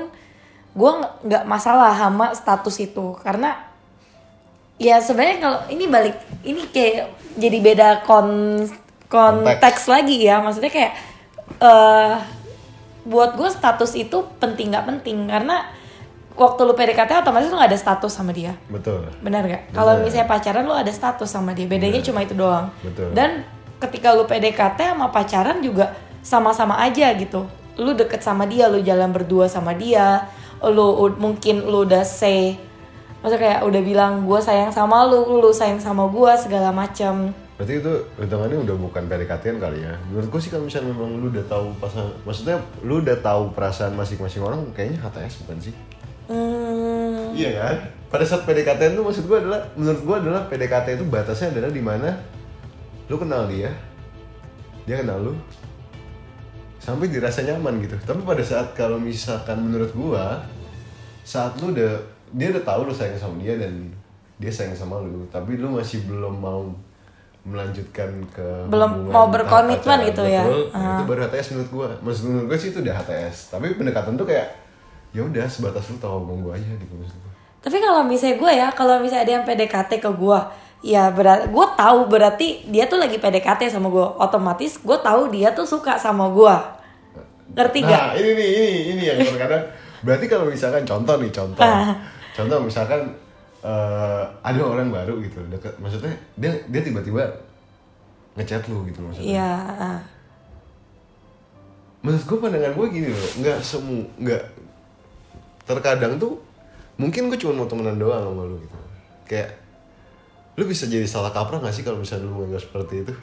gue 0.72 0.92
nggak 1.26 1.44
masalah 1.50 1.98
sama 1.98 2.38
status 2.38 2.78
itu. 2.86 3.18
Karena 3.18 3.71
ya 4.82 4.98
sebenarnya 4.98 5.38
kalau 5.38 5.60
ini 5.70 5.86
balik 5.86 6.18
ini 6.42 6.66
kayak 6.74 7.14
jadi 7.38 7.58
beda 7.62 7.88
kon 8.02 8.58
konteks 9.06 9.86
lagi 9.86 10.26
ya. 10.26 10.42
Maksudnya 10.42 10.74
kayak 10.74 10.94
eh 11.62 12.16
buat 13.06 13.38
gue 13.38 13.50
status 13.50 13.94
itu 13.94 14.26
penting 14.42 14.74
nggak 14.74 14.86
penting. 14.90 15.30
Karena 15.30 15.70
waktu 16.34 16.60
lu 16.66 16.74
PDKT 16.74 17.22
otomatis 17.22 17.54
lu 17.54 17.60
gak 17.60 17.70
ada 17.70 17.80
status 17.80 18.10
sama 18.10 18.34
dia. 18.34 18.58
Betul. 18.72 19.06
Benar 19.22 19.46
gak? 19.46 19.64
Kalau 19.76 20.02
misalnya 20.02 20.26
pacaran 20.26 20.64
lu 20.66 20.74
ada 20.74 20.90
status 20.90 21.30
sama 21.30 21.54
dia. 21.54 21.70
Bedanya 21.70 22.02
cuma 22.02 22.26
itu 22.26 22.34
doang. 22.34 22.74
Betul. 22.82 23.14
dan 23.14 23.46
ketika 23.78 24.14
lu 24.14 24.26
PDKT 24.26 24.98
sama 24.98 25.14
pacaran 25.14 25.62
juga 25.62 25.94
sama-sama 26.26 26.82
aja 26.82 27.14
gitu. 27.14 27.46
Lu 27.78 27.94
deket 27.94 28.22
sama 28.26 28.50
dia 28.50 28.70
lu 28.72 28.82
jalan 28.82 29.14
berdua 29.14 29.46
sama 29.46 29.78
dia 29.78 30.26
lu 30.62 31.10
mungkin 31.18 31.66
lu 31.66 31.90
udah 31.90 32.06
say 32.06 32.54
maksudnya 33.22 33.42
kayak 33.42 33.60
udah 33.70 33.82
bilang 33.86 34.14
gue 34.26 34.40
sayang 34.42 34.74
sama 34.74 35.06
lu 35.06 35.40
lu 35.40 35.54
sayang 35.54 35.78
sama 35.78 36.10
gue 36.10 36.32
segala 36.42 36.74
macam 36.74 37.30
berarti 37.62 37.78
itu 37.78 37.94
hitungannya 38.18 38.58
udah 38.66 38.76
bukan 38.82 39.06
PDKT-an 39.06 39.58
kali 39.62 39.86
ya 39.86 39.94
menurut 40.10 40.34
gue 40.34 40.42
sih 40.42 40.50
kalau 40.50 40.66
misalnya 40.66 40.90
memang 40.98 41.22
lu 41.22 41.30
udah 41.30 41.46
tahu 41.46 41.70
pasang 41.78 42.10
maksudnya 42.26 42.58
lu 42.82 43.06
udah 43.06 43.18
tahu 43.22 43.54
perasaan 43.54 43.94
masing-masing 43.94 44.42
orang 44.42 44.66
kayaknya 44.74 44.98
HTS 45.06 45.46
bukan 45.46 45.58
sih 45.70 45.74
hmm, 46.34 47.38
Iya 47.38 47.50
kan? 47.56 47.76
Pada 48.12 48.26
saat 48.28 48.44
PDKT 48.44 48.92
itu 48.92 49.02
maksud 49.04 49.24
gue 49.24 49.38
adalah 49.40 49.62
menurut 49.80 50.02
gue 50.04 50.16
adalah 50.28 50.42
PDKT 50.52 51.00
itu 51.00 51.06
batasnya 51.08 51.56
adalah 51.56 51.72
di 51.72 51.84
mana 51.84 52.10
lu 53.08 53.16
kenal 53.20 53.48
dia, 53.48 53.72
dia 54.88 55.00
kenal 55.00 55.20
lu, 55.20 55.34
sampai 56.80 57.08
dirasa 57.08 57.44
nyaman 57.44 57.80
gitu. 57.84 57.96
Tapi 58.04 58.24
pada 58.24 58.44
saat 58.44 58.76
kalau 58.76 59.00
misalkan 59.00 59.64
menurut 59.64 59.92
gue 59.96 60.26
saat 61.24 61.56
lu 61.64 61.72
udah 61.72 62.04
dia 62.32 62.48
udah 62.52 62.64
tahu 62.64 62.88
lu 62.88 62.94
sayang 62.94 63.20
sama 63.20 63.36
dia 63.40 63.60
dan 63.60 63.92
dia 64.42 64.52
sayang 64.52 64.74
sama 64.74 64.98
lu, 65.04 65.28
tapi 65.30 65.60
lu 65.60 65.78
masih 65.78 66.02
belum 66.10 66.42
mau 66.42 66.66
melanjutkan 67.42 68.10
ke 68.30 68.70
Belum 68.70 69.10
mau 69.10 69.30
berkomitmen 69.34 69.82
pacaran, 69.82 70.12
itu 70.14 70.24
ya? 70.30 70.44
betul. 70.46 70.66
Ah. 70.78 71.02
Itu 71.02 71.04
baru 71.10 71.20
HTS 71.26 71.48
menurut 71.54 71.70
gue. 71.74 71.90
Maksud 72.06 72.24
menurut 72.30 72.46
gue 72.54 72.58
sih 72.58 72.70
itu 72.70 72.80
udah 72.86 72.96
HTS. 73.02 73.36
Tapi 73.54 73.66
pendekatan 73.74 74.14
tuh 74.14 74.26
kayak 74.30 74.48
ya 75.12 75.22
udah 75.26 75.46
sebatas 75.50 75.90
lu 75.90 75.98
tahu 75.98 76.22
hubungan 76.22 76.48
gue 76.48 76.54
aja 76.62 76.72
gitu 76.78 76.94
maksud 76.94 77.18
gue. 77.18 77.32
Tapi 77.62 77.78
kalau 77.78 78.02
misalnya 78.06 78.36
gue 78.42 78.52
ya, 78.58 78.68
kalau 78.74 78.96
misalnya 79.02 79.24
ada 79.26 79.34
yang 79.38 79.46
PDKT 79.46 79.92
ke 80.02 80.12
gue, 80.14 80.40
ya 80.82 81.14
berat, 81.14 81.50
gue 81.50 81.66
tahu 81.78 82.00
berarti 82.10 82.48
dia 82.70 82.86
tuh 82.90 82.98
lagi 82.98 83.18
PDKT 83.18 83.70
sama 83.74 83.90
gue. 83.90 84.06
Otomatis 84.22 84.78
gue 84.82 84.98
tahu 85.02 85.30
dia 85.34 85.54
tuh 85.54 85.66
suka 85.66 85.98
sama 85.98 86.30
gue. 86.30 86.56
Ngerti 87.58 87.80
gak? 87.86 88.02
Nah, 88.02 88.14
ini 88.18 88.30
nih, 88.38 88.50
ini 88.54 88.70
ini 88.96 89.04
yang 89.06 89.18
terkadang 89.22 89.66
berarti 90.02 90.26
kalau 90.30 90.46
misalkan 90.50 90.86
contoh 90.86 91.18
nih, 91.18 91.30
contoh. 91.34 91.62
Contoh 92.42 92.60
misalkan 92.66 93.02
eh, 93.62 94.24
ada 94.42 94.62
orang 94.66 94.90
baru 94.90 95.22
gitu, 95.22 95.40
deket 95.48 95.78
maksudnya 95.78 96.14
dia 96.36 96.52
dia 96.68 96.82
tiba-tiba 96.82 97.30
ngechat 98.36 98.66
lu 98.72 98.84
gitu 98.90 99.00
maksudnya. 99.06 99.28
Iya. 99.38 99.54
Menurut 102.02 102.24
gue 102.26 102.38
pandangan 102.42 102.74
gue 102.74 102.88
gini 102.90 103.10
loh, 103.14 103.30
nggak 103.46 103.60
semu, 103.62 104.02
nggak 104.18 104.44
terkadang 105.70 106.18
tuh 106.18 106.42
mungkin 106.98 107.30
gue 107.30 107.38
cuma 107.38 107.62
mau 107.62 107.68
temenan 107.70 108.02
doang 108.02 108.26
sama 108.26 108.44
lu 108.46 108.58
gitu. 108.58 108.78
Kayak 109.30 109.62
lu 110.60 110.68
bisa 110.68 110.90
jadi 110.90 111.08
salah 111.08 111.32
kaprah 111.32 111.64
gak 111.64 111.72
sih 111.72 111.82
kalau 111.86 112.04
misalnya 112.04 112.28
lu 112.28 112.36
menganggap 112.36 112.68
seperti 112.68 113.08
itu? 113.08 113.14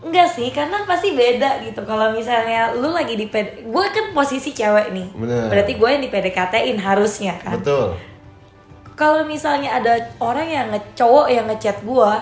Enggak 0.00 0.32
sih, 0.32 0.48
karena 0.48 0.80
pasti 0.88 1.12
beda 1.12 1.60
gitu. 1.60 1.84
Kalau 1.84 2.16
misalnya 2.16 2.72
lu 2.72 2.88
lagi 2.88 3.20
di 3.20 3.28
PD, 3.28 3.68
gue 3.68 3.84
kan 3.92 4.16
posisi 4.16 4.56
cewek 4.56 4.96
nih. 4.96 5.08
Bener. 5.12 5.52
Berarti 5.52 5.76
gue 5.76 5.88
yang 5.92 6.00
di 6.00 6.08
PDKT-in 6.08 6.80
harusnya 6.80 7.36
kan. 7.36 7.60
Betul. 7.60 8.00
Kalau 9.00 9.24
misalnya 9.24 9.80
ada 9.80 10.12
orang 10.20 10.44
yang 10.44 10.66
ngecowok 10.76 11.26
yang 11.32 11.48
ngechat 11.48 11.80
gue, 11.80 12.12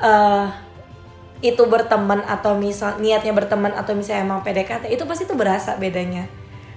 eh 0.00 0.46
itu 1.44 1.60
berteman 1.68 2.24
atau 2.24 2.56
misal 2.56 2.96
niatnya 2.96 3.36
berteman 3.36 3.68
atau 3.76 3.92
misalnya 3.92 4.24
emang 4.24 4.40
PDKT 4.40 4.88
itu 4.88 5.04
pasti 5.04 5.28
tuh 5.28 5.36
berasa 5.36 5.76
bedanya. 5.76 6.24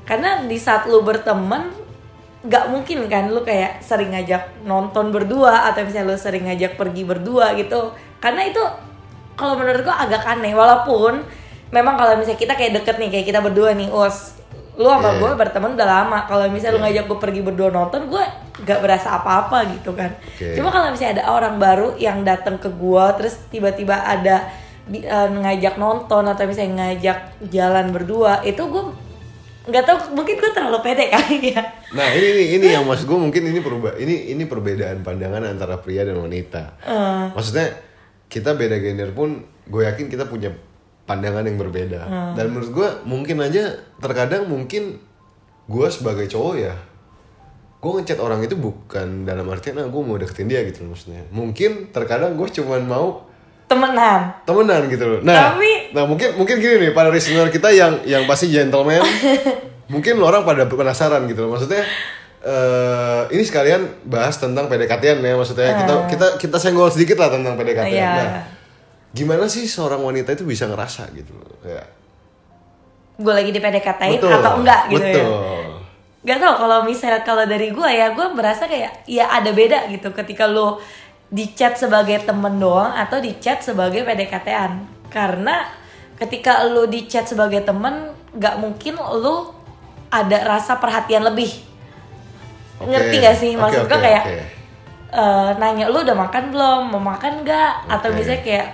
Karena 0.03 0.43
di 0.43 0.59
saat 0.59 0.83
lu 0.91 0.99
berteman 0.99 1.71
nggak 2.43 2.65
mungkin 2.71 3.07
kan 3.07 3.31
lu 3.31 3.43
kayak 3.47 3.79
sering 3.79 4.11
ngajak 4.11 4.63
nonton 4.67 5.15
berdua 5.15 5.71
atau 5.71 5.87
misalnya 5.87 6.11
lu 6.11 6.19
sering 6.19 6.43
ngajak 6.51 6.75
pergi 6.75 7.07
berdua 7.07 7.55
gitu. 7.55 7.95
Karena 8.19 8.43
itu 8.43 8.59
kalau 9.39 9.55
menurut 9.55 9.87
gua 9.87 10.03
agak 10.03 10.27
aneh. 10.27 10.51
Walaupun 10.51 11.23
memang 11.71 11.95
kalau 11.95 12.19
misalnya 12.19 12.43
kita 12.43 12.53
kayak 12.59 12.83
deket 12.83 12.99
nih 12.99 13.09
kayak 13.15 13.25
kita 13.31 13.39
berdua 13.39 13.71
nih 13.71 13.87
us 13.87 14.35
lu 14.79 14.87
sama 14.87 15.11
Iya. 15.11 15.19
gue 15.19 15.31
berteman 15.35 15.75
udah 15.75 15.87
lama. 15.87 16.19
Kalau 16.27 16.47
misalnya 16.51 16.75
lu 16.75 16.81
ngajak 16.83 17.03
gue 17.07 17.19
pergi 17.19 17.41
berdua 17.43 17.71
nonton 17.71 18.07
gue 18.11 18.23
nggak 18.69 18.85
berasa 18.85 19.17
apa-apa 19.17 19.65
gitu 19.73 19.97
kan 19.97 20.13
Oke. 20.13 20.53
cuma 20.53 20.69
kalau 20.69 20.93
misalnya 20.93 21.21
ada 21.21 21.25
orang 21.33 21.57
baru 21.57 21.97
yang 21.97 22.21
datang 22.21 22.61
ke 22.61 22.69
gua 22.69 23.17
terus 23.17 23.41
tiba-tiba 23.49 23.97
ada 23.97 24.45
eh, 24.93 25.29
ngajak 25.33 25.81
nonton 25.81 26.29
atau 26.29 26.45
misalnya 26.45 26.85
ngajak 26.85 27.49
jalan 27.49 27.89
berdua 27.89 28.45
itu 28.45 28.61
gue 28.61 29.09
nggak 29.69 29.85
tahu 29.85 29.97
mungkin 30.13 30.37
gue 30.37 30.51
terlalu 30.53 30.79
pede 30.85 31.09
kali 31.13 31.57
ya 31.57 31.79
Nah 31.89 32.05
ini 32.13 32.27
ini, 32.29 32.43
ini 32.61 32.67
yang 32.69 32.85
maksud 32.85 33.09
gue 33.09 33.17
mungkin 33.17 33.49
ini 33.49 33.59
perubah 33.65 33.97
ini 33.97 34.29
ini 34.29 34.45
perbedaan 34.45 35.01
pandangan 35.01 35.41
antara 35.41 35.81
pria 35.81 36.05
dan 36.05 36.21
wanita. 36.21 36.77
Eh. 36.85 37.25
Maksudnya 37.33 37.81
kita 38.29 38.53
beda 38.53 38.77
gender 38.77 39.09
pun 39.09 39.41
gue 39.65 39.81
yakin 39.89 40.05
kita 40.05 40.29
punya 40.29 40.53
pandangan 41.09 41.49
yang 41.49 41.57
berbeda. 41.57 42.33
Dan 42.37 42.53
menurut 42.53 42.69
gue 42.69 42.89
mungkin 43.09 43.41
aja 43.41 43.81
terkadang 43.97 44.45
mungkin 44.45 45.01
gue 45.65 45.87
sebagai 45.89 46.29
cowok 46.29 46.55
ya 46.61 46.73
gue 47.79 47.91
ngechat 47.95 48.19
orang 48.19 48.43
itu 48.43 48.59
bukan 48.59 49.23
dalam 49.23 49.47
artian 49.47 49.79
ah 49.79 49.87
gue 49.87 50.01
mau 50.03 50.19
deketin 50.19 50.51
dia 50.51 50.59
gitu 50.67 50.83
loh 50.83 50.93
maksudnya. 50.93 51.23
Mungkin 51.31 51.95
terkadang 51.95 52.35
gue 52.35 52.47
cuman 52.51 52.83
mau 52.83 53.23
temenan 53.71 54.35
temenan 54.43 54.81
gitu 54.91 55.05
loh. 55.07 55.19
Nah, 55.23 55.55
Tapi- 55.55 55.95
nah 55.95 56.03
mungkin 56.03 56.35
mungkin 56.35 56.59
gini 56.59 56.89
nih 56.89 56.91
para 56.91 57.07
listener 57.07 57.47
kita 57.47 57.71
yang 57.71 58.03
yang 58.03 58.27
pasti 58.27 58.51
gentleman, 58.51 58.99
mungkin 59.93 60.19
lo 60.19 60.27
orang 60.27 60.43
pada 60.43 60.67
penasaran 60.67 61.23
gitu 61.31 61.47
loh. 61.47 61.55
Maksudnya 61.55 61.85
eh 62.39 63.21
ini 63.35 63.43
sekalian 63.43 64.07
bahas 64.07 64.39
tentang 64.39 64.71
PDKT-an 64.71 65.19
ya 65.19 65.35
maksudnya 65.35 65.75
kita 65.83 65.93
kita 66.07 66.27
kita 66.39 66.57
senggol 66.59 66.87
sedikit 66.91 67.19
lah 67.19 67.31
tentang 67.31 67.55
PDKT. 67.55 67.95
Iya. 67.95 68.11
Nah, 68.11 68.43
gimana 69.13 69.49
sih 69.49 69.65
seorang 69.65 70.03
wanita 70.03 70.37
itu 70.37 70.45
bisa 70.45 70.69
ngerasa 70.69 71.09
gitu 71.17 71.33
loh 71.33 71.57
kayak 71.65 71.87
gue 73.19 73.33
lagi 73.35 73.51
di 73.51 73.59
betul, 73.59 74.31
atau 74.31 74.63
enggak 74.63 74.81
gitu 74.87 75.03
ya 75.03 75.78
betul. 76.19 76.27
Gak 76.27 76.37
tau 76.43 76.53
kalau 76.59 76.83
misalnya 76.83 77.23
kalau 77.23 77.47
dari 77.47 77.71
gue 77.71 77.89
ya 77.89 78.11
gue 78.11 78.27
merasa 78.35 78.67
kayak 78.67 79.07
ya 79.07 79.31
ada 79.31 79.55
beda 79.55 79.87
gitu 79.87 80.11
ketika 80.11 80.43
lo 80.45 80.83
di 81.29 81.53
chat 81.55 81.77
sebagai 81.77 82.19
temen 82.25 82.59
doang 82.59 82.91
atau 82.91 83.21
di 83.21 83.37
chat 83.39 83.61
sebagai 83.61 84.03
PDKT-an 84.03 84.83
karena 85.07 85.63
ketika 86.19 86.65
lo 86.67 86.89
di 86.89 87.07
chat 87.07 87.23
sebagai 87.23 87.63
temen 87.63 88.11
nggak 88.35 88.55
mungkin 88.59 88.97
lo 88.99 89.55
ada 90.09 90.43
rasa 90.43 90.75
perhatian 90.81 91.23
lebih 91.23 91.53
Oke, 92.81 92.89
ngerti 92.91 93.15
gak 93.21 93.37
sih 93.37 93.51
maksud 93.55 93.85
gue 93.85 93.95
oke, 93.95 94.03
kayak 94.03 94.23
oke. 94.25 94.43
eh, 95.13 95.49
nanya 95.61 95.85
lu 95.87 96.01
udah 96.01 96.17
makan 96.17 96.43
belum 96.51 96.81
mau 96.91 97.03
makan 97.13 97.45
nggak 97.45 97.71
atau 97.87 98.09
Oke. 98.11 98.17
misalnya 98.19 98.41
kayak 98.43 98.67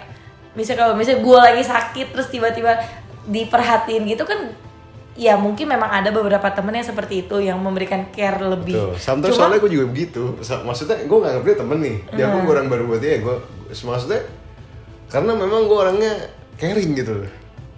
misalnya 0.56 0.80
kalau 0.88 0.94
misalnya 0.96 1.22
gue 1.22 1.40
lagi 1.42 1.64
sakit 1.66 2.08
terus 2.16 2.28
tiba-tiba 2.32 2.80
diperhatiin 3.28 4.06
gitu 4.08 4.24
kan 4.24 4.50
ya 5.16 5.40
mungkin 5.40 5.72
memang 5.72 5.88
ada 5.88 6.12
beberapa 6.12 6.44
temen 6.52 6.76
yang 6.76 6.84
seperti 6.84 7.24
itu 7.24 7.40
yang 7.40 7.56
memberikan 7.64 8.12
care 8.12 8.36
lebih 8.44 8.76
Betul. 8.76 8.94
Sometimes 9.00 9.32
Cuma- 9.32 9.48
soalnya 9.48 9.60
gue 9.64 9.72
juga 9.72 9.86
begitu. 9.88 10.24
Maksudnya 10.44 10.98
gue 11.08 11.18
nggak 11.18 11.34
ngerti 11.40 11.52
temen 11.56 11.78
nih. 11.80 11.98
Dia 12.14 12.26
pun 12.36 12.40
gue 12.44 12.54
orang 12.54 12.68
baru 12.68 12.84
buat 12.92 13.02
dia. 13.02 13.24
Gue 13.24 13.36
maksudnya 13.72 14.22
karena 15.08 15.32
memang 15.32 15.72
gue 15.72 15.78
orangnya 15.80 16.14
caring 16.60 16.92
gitu 17.00 17.12
loh. 17.24 17.32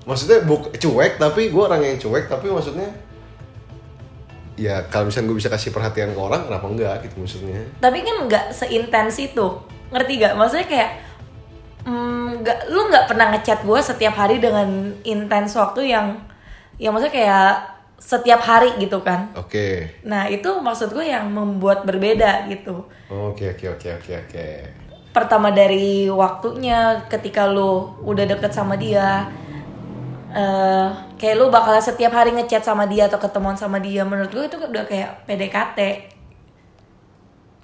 Maksudnya 0.09 0.43
buk 0.49 0.73
cuek 0.73 1.21
tapi 1.21 1.53
gue 1.53 1.63
orang 1.63 1.81
yang 1.85 1.97
cuek 2.01 2.25
tapi 2.25 2.49
maksudnya 2.49 2.89
ya 4.57 4.81
kalau 4.89 5.07
misalnya 5.07 5.29
gue 5.29 5.37
bisa 5.37 5.53
kasih 5.53 5.69
perhatian 5.69 6.17
ke 6.17 6.19
orang 6.19 6.49
kenapa 6.49 6.65
enggak 6.65 6.95
gitu 7.05 7.21
maksudnya. 7.21 7.61
tapi 7.77 8.01
kan 8.01 8.25
nggak 8.25 8.45
seintens 8.49 9.21
itu 9.21 9.47
ngerti 9.93 10.13
gak 10.17 10.33
maksudnya 10.33 10.65
kayak 10.65 10.91
mm, 11.85 12.41
nggak 12.41 12.59
lu 12.73 12.89
nggak 12.89 13.05
pernah 13.05 13.37
ngechat 13.37 13.61
gue 13.61 13.79
setiap 13.85 14.17
hari 14.17 14.41
dengan 14.41 14.97
intens 15.05 15.53
waktu 15.53 15.93
yang 15.93 16.17
yang 16.77 16.93
maksudnya 16.93 17.13
kayak 17.13 17.51
setiap 17.97 18.41
hari 18.45 18.77
gitu 18.77 19.01
kan 19.01 19.33
Oke. 19.33 19.89
nah 20.05 20.29
itu 20.29 20.47
maksud 20.61 20.93
gue 20.93 21.09
yang 21.09 21.25
membuat 21.33 21.81
berbeda 21.81 22.45
gitu 22.45 22.85
Oke 23.09 23.57
oke 23.57 23.65
oke 23.73 23.89
oke 23.97 24.13
oke. 24.13 24.47
pertama 25.09 25.49
dari 25.49 26.05
waktunya 26.05 27.01
ketika 27.09 27.49
lu 27.49 27.97
udah 28.05 28.25
deket 28.29 28.53
sama 28.53 28.77
dia 28.77 29.25
eh 30.27 30.87
kayak 31.17 31.35
lu 31.41 31.49
bakal 31.49 31.73
setiap 31.81 32.13
hari 32.13 32.29
ngechat 32.37 32.61
sama 32.61 32.85
dia 32.85 33.09
atau 33.09 33.17
ketemuan 33.17 33.57
sama 33.57 33.81
dia 33.81 34.05
menurut 34.05 34.29
gue 34.29 34.45
itu 34.45 34.57
udah 34.61 34.85
kayak 34.85 35.25
PDKT 35.25 35.79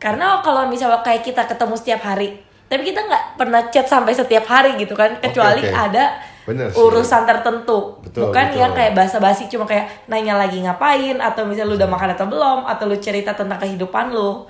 karena 0.01 0.41
kalau 0.41 0.65
misalnya 0.65 1.05
kayak 1.05 1.21
kita 1.21 1.45
ketemu 1.45 1.75
setiap 1.77 2.01
hari 2.01 2.41
tapi 2.65 2.89
kita 2.89 3.05
nggak 3.05 3.37
pernah 3.37 3.61
chat 3.69 3.85
sampai 3.85 4.17
setiap 4.17 4.49
hari 4.49 4.73
gitu 4.81 4.97
kan 4.97 5.21
kecuali 5.21 5.61
oke. 5.61 5.69
ada 5.69 6.17
Bener 6.43 6.67
sih. 6.67 6.75
urusan 6.75 7.23
tertentu 7.23 7.97
Betul, 7.99 8.27
bukan 8.27 8.45
betul. 8.47 8.59
yang 8.59 8.71
kayak 8.71 8.91
basa-basi 8.93 9.47
cuma 9.47 9.63
kayak 9.63 9.87
nanya 10.05 10.35
lagi 10.35 10.59
ngapain 10.59 11.15
atau 11.15 11.43
misalnya 11.43 11.67
lu 11.67 11.75
udah 11.75 11.87
makan 11.87 12.09
atau 12.11 12.25
belum 12.25 12.59
atau 12.65 12.83
lu 12.85 12.97
cerita 12.97 13.31
tentang 13.31 13.57
kehidupan 13.57 14.09
lu 14.09 14.43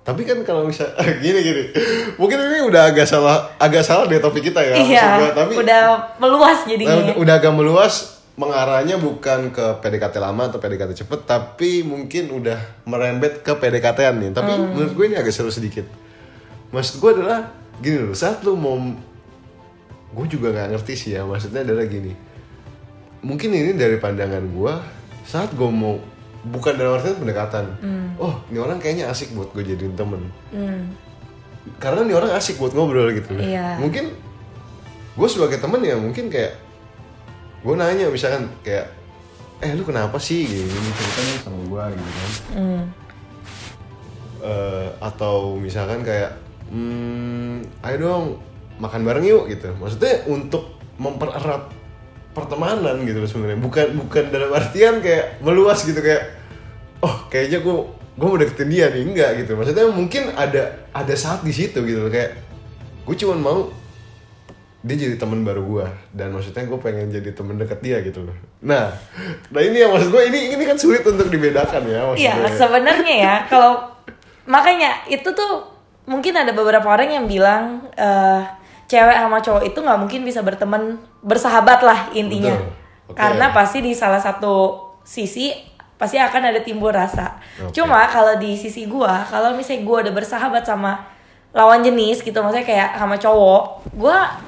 Tapi 0.00 0.24
kan 0.24 0.40
kalau 0.40 0.64
misal 0.64 0.88
gini 1.24 1.36
gini, 1.38 1.62
mungkin 2.14 2.40
ini 2.42 2.60
udah 2.62 2.88
agak 2.88 3.04
salah 3.04 3.52
agak 3.56 3.80
salah 3.80 4.04
deh 4.04 4.16
topik 4.16 4.40
kita 4.42 4.56
ya. 4.58 4.74
iya 4.74 5.04
tapi 5.30 5.52
udah 5.54 5.80
meluas 6.16 6.64
jadinya 6.64 6.96
udah, 6.96 7.14
udah 7.18 7.34
agak 7.34 7.52
meluas 7.52 7.94
mengarahnya 8.34 8.96
bukan 8.96 9.48
ke 9.48 9.64
PDKT 9.78 10.16
lama 10.16 10.46
atau 10.46 10.56
PDKT 10.56 10.94
cepet 10.98 11.20
tapi 11.22 11.80
mungkin 11.82 12.30
udah 12.30 12.56
merembet 12.84 13.40
ke 13.40 13.52
PDKT-an 13.52 14.16
nih 14.18 14.30
tapi 14.30 14.48
Hmm. 14.48 14.70
menurut 14.70 14.92
gue 14.92 15.04
ini 15.06 15.16
agak 15.16 15.28
seru 15.30 15.48
sedikit 15.48 15.84
maksud 16.68 16.98
gue 16.98 17.10
adalah 17.14 17.50
gini 17.76 17.98
loh 18.00 18.12
saat 18.12 18.40
lu 18.40 18.54
mau 18.54 18.78
gue 20.08 20.26
juga 20.26 20.50
nggak 20.50 20.68
ngerti 20.72 20.92
sih 20.94 21.10
ya 21.12 21.22
maksudnya 21.22 21.60
adalah 21.60 21.84
gini 21.84 22.12
mungkin 23.20 23.50
ini 23.50 23.72
dari 23.72 23.96
pandangan 23.96 24.44
gue 24.46 24.72
saat 25.22 25.52
gue 25.52 25.66
mau 25.66 25.98
bukan 26.40 26.72
dalam 26.72 26.96
artian 26.96 27.18
pendekatan 27.18 27.64
oh 28.16 28.40
ini 28.48 28.56
orang 28.56 28.78
kayaknya 28.78 29.08
asik 29.08 29.32
buat 29.32 29.52
gue 29.52 29.64
jadiin 29.66 29.94
temen 29.94 30.22
Hmm. 30.48 30.94
karena 31.76 32.00
ini 32.02 32.14
orang 32.14 32.32
asik 32.32 32.56
buat 32.56 32.72
ngobrol 32.72 33.12
gitu. 33.12 33.36
Iya. 33.36 33.76
Mungkin 33.76 34.08
gue 35.14 35.28
sebagai 35.28 35.58
temen 35.58 35.82
ya 35.82 35.94
mungkin 35.94 36.32
kayak 36.32 36.56
gue 37.60 37.74
nanya 37.74 38.08
misalkan 38.08 38.48
kayak 38.62 38.88
eh 39.58 39.74
lu 39.74 39.82
kenapa 39.82 40.16
sih 40.16 40.46
gini 40.46 40.64
ceritanya 40.94 41.34
sama 41.42 41.58
gue 41.60 41.82
gitu 41.92 42.08
kan 42.08 42.30
Hmm. 42.56 42.82
Eh, 44.38 44.88
atau 45.02 45.58
misalkan 45.58 46.00
kayak 46.00 46.38
hmm, 46.70 47.66
ayo 47.82 47.96
dong 47.98 48.24
makan 48.78 49.02
bareng 49.04 49.26
yuk 49.26 49.44
gitu. 49.50 49.74
Maksudnya 49.76 50.26
untuk 50.30 50.78
mempererat 50.98 51.70
pertemanan 52.32 53.02
gitu 53.06 53.18
loh 53.22 53.30
sebenarnya. 53.30 53.58
Bukan 53.58 53.86
bukan 54.06 54.24
dalam 54.30 54.50
artian 54.54 55.02
kayak 55.02 55.42
meluas 55.42 55.82
gitu 55.82 55.98
kayak 55.98 56.38
oh 57.02 57.26
kayaknya 57.30 57.62
gue 57.62 57.76
gue 58.18 58.26
mau 58.26 58.38
deketin 58.38 58.70
dia 58.70 58.86
nih. 58.90 59.02
Enggak 59.04 59.30
gitu. 59.44 59.58
Maksudnya 59.58 59.86
mungkin 59.90 60.32
ada 60.34 60.88
ada 60.94 61.14
saat 61.14 61.42
di 61.42 61.52
situ 61.54 61.82
gitu 61.84 62.06
loh 62.06 62.12
kayak 62.12 62.38
gue 63.08 63.16
cuman 63.16 63.38
mau 63.40 63.60
dia 64.78 64.94
jadi 64.94 65.18
teman 65.18 65.42
baru 65.42 65.62
gue 65.66 65.86
dan 66.14 66.30
maksudnya 66.30 66.62
gue 66.62 66.78
pengen 66.78 67.10
jadi 67.10 67.34
teman 67.34 67.58
dekat 67.58 67.82
dia 67.82 67.98
gitu 67.98 68.22
loh. 68.22 68.36
Nah 68.62 68.94
nah 69.50 69.60
ini 69.60 69.82
yang 69.82 69.90
maksud 69.90 70.14
gue 70.14 70.22
ini 70.30 70.54
ini 70.54 70.62
kan 70.62 70.78
sulit 70.78 71.02
untuk 71.02 71.26
dibedakan 71.26 71.82
ya 71.82 72.06
maksudnya 72.06 72.34
Iya, 72.46 72.50
sebenarnya 72.54 73.14
ya 73.18 73.34
kalau 73.50 73.90
makanya 74.46 75.02
itu 75.10 75.26
tuh 75.34 75.66
mungkin 76.06 76.32
ada 76.38 76.54
beberapa 76.54 76.86
orang 76.88 77.10
yang 77.10 77.26
bilang 77.26 77.90
eh, 77.98 78.42
cewek 78.88 79.16
sama 79.20 79.38
cowok 79.44 79.62
itu 79.68 79.78
nggak 79.78 79.98
mungkin 80.00 80.20
bisa 80.24 80.40
berteman 80.40 80.96
bersahabat 81.20 81.84
lah 81.84 82.08
intinya. 82.16 82.56
Betul. 82.56 83.12
Oke. 83.12 83.16
Karena 83.20 83.46
pasti 83.52 83.78
di 83.84 83.92
salah 83.92 84.18
satu 84.18 84.80
sisi 85.04 85.52
pasti 86.00 86.16
akan 86.16 86.42
ada 86.50 86.60
timbul 86.64 86.90
rasa. 86.90 87.36
Oke. 87.60 87.76
Cuma 87.76 88.08
kalau 88.08 88.40
di 88.40 88.56
sisi 88.56 88.88
gua, 88.88 89.22
kalau 89.28 89.52
misalnya 89.52 89.84
gua 89.84 89.96
udah 90.08 90.14
bersahabat 90.16 90.64
sama 90.64 91.04
lawan 91.52 91.84
jenis 91.84 92.24
gitu, 92.24 92.40
maksudnya 92.40 92.64
kayak 92.64 92.96
sama 92.96 93.16
cowok, 93.20 93.92
gua 93.96 94.40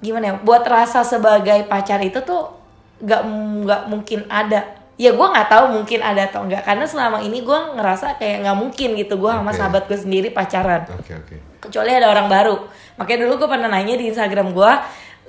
gimana 0.00 0.32
ya 0.32 0.34
buat 0.40 0.64
rasa 0.64 1.04
sebagai 1.04 1.68
pacar 1.68 2.00
itu 2.00 2.24
tuh 2.24 2.56
nggak 3.04 3.22
nggak 3.68 3.82
mungkin 3.88 4.24
ada 4.32 4.80
ya 5.00 5.12
gue 5.12 5.26
nggak 5.32 5.48
tahu 5.48 5.64
mungkin 5.76 6.00
ada 6.04 6.28
atau 6.28 6.44
enggak 6.44 6.64
karena 6.64 6.84
selama 6.84 7.24
ini 7.24 7.40
gue 7.40 7.58
ngerasa 7.76 8.20
kayak 8.20 8.44
nggak 8.44 8.58
mungkin 8.60 8.88
gitu 8.96 9.16
gue 9.16 9.32
sama 9.32 9.52
sahabat 9.52 9.88
gue 9.88 9.96
sendiri 9.96 10.28
pacaran 10.32 10.84
oke 10.88 11.12
oke 11.16 11.36
kecuali 11.60 11.92
ada 11.92 12.08
orang 12.08 12.26
baru. 12.26 12.56
Makanya 12.96 13.28
dulu 13.28 13.44
gue 13.44 13.48
pernah 13.52 13.68
nanya 13.68 13.94
di 13.94 14.08
instagram 14.08 14.56
gue 14.56 14.72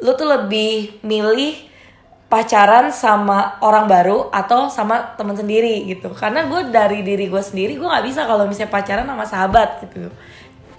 lu 0.01 0.11
tuh 0.17 0.25
lebih 0.25 1.03
milih 1.05 1.69
pacaran 2.31 2.89
sama 2.89 3.59
orang 3.59 3.85
baru 3.91 4.31
atau 4.31 4.71
sama 4.71 5.13
temen 5.19 5.35
sendiri 5.35 5.83
gitu. 5.91 6.09
Karena 6.15 6.47
gue 6.47 6.71
dari 6.71 7.03
diri 7.03 7.27
gue 7.27 7.43
sendiri 7.43 7.75
gue 7.75 7.83
nggak 7.85 8.05
bisa 8.07 8.23
kalau 8.23 8.47
misalnya 8.47 8.71
pacaran 8.71 9.05
sama 9.05 9.25
sahabat 9.27 9.83
gitu. 9.83 10.07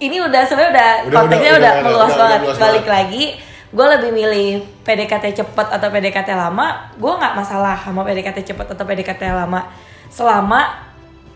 Ini 0.01 0.19
udah 0.25 0.41
sebenarnya 0.43 0.71
udah, 0.73 0.89
Udah, 1.07 1.15
konteksnya 1.21 1.51
udah, 1.53 1.61
udah, 1.61 1.73
udah, 1.73 1.85
meluas 1.85 2.09
udah, 2.09 2.17
udah 2.17 2.25
banget. 2.25 2.41
meluas 2.41 2.59
balik 2.59 2.85
banget. 2.85 2.97
lagi 2.97 3.25
gue 3.73 3.85
lebih 3.89 4.11
milih 4.13 4.49
PDKT 4.85 5.25
cepet 5.33 5.67
atau 5.69 5.87
PDKT 5.89 6.29
lama 6.37 6.93
gue 6.93 7.13
nggak 7.13 7.33
masalah 7.33 7.73
sama 7.81 8.01
PDKT 8.05 8.53
cepet 8.53 8.67
atau 8.73 8.83
PDKT 8.83 9.21
lama. 9.29 9.69
Selama 10.09 10.89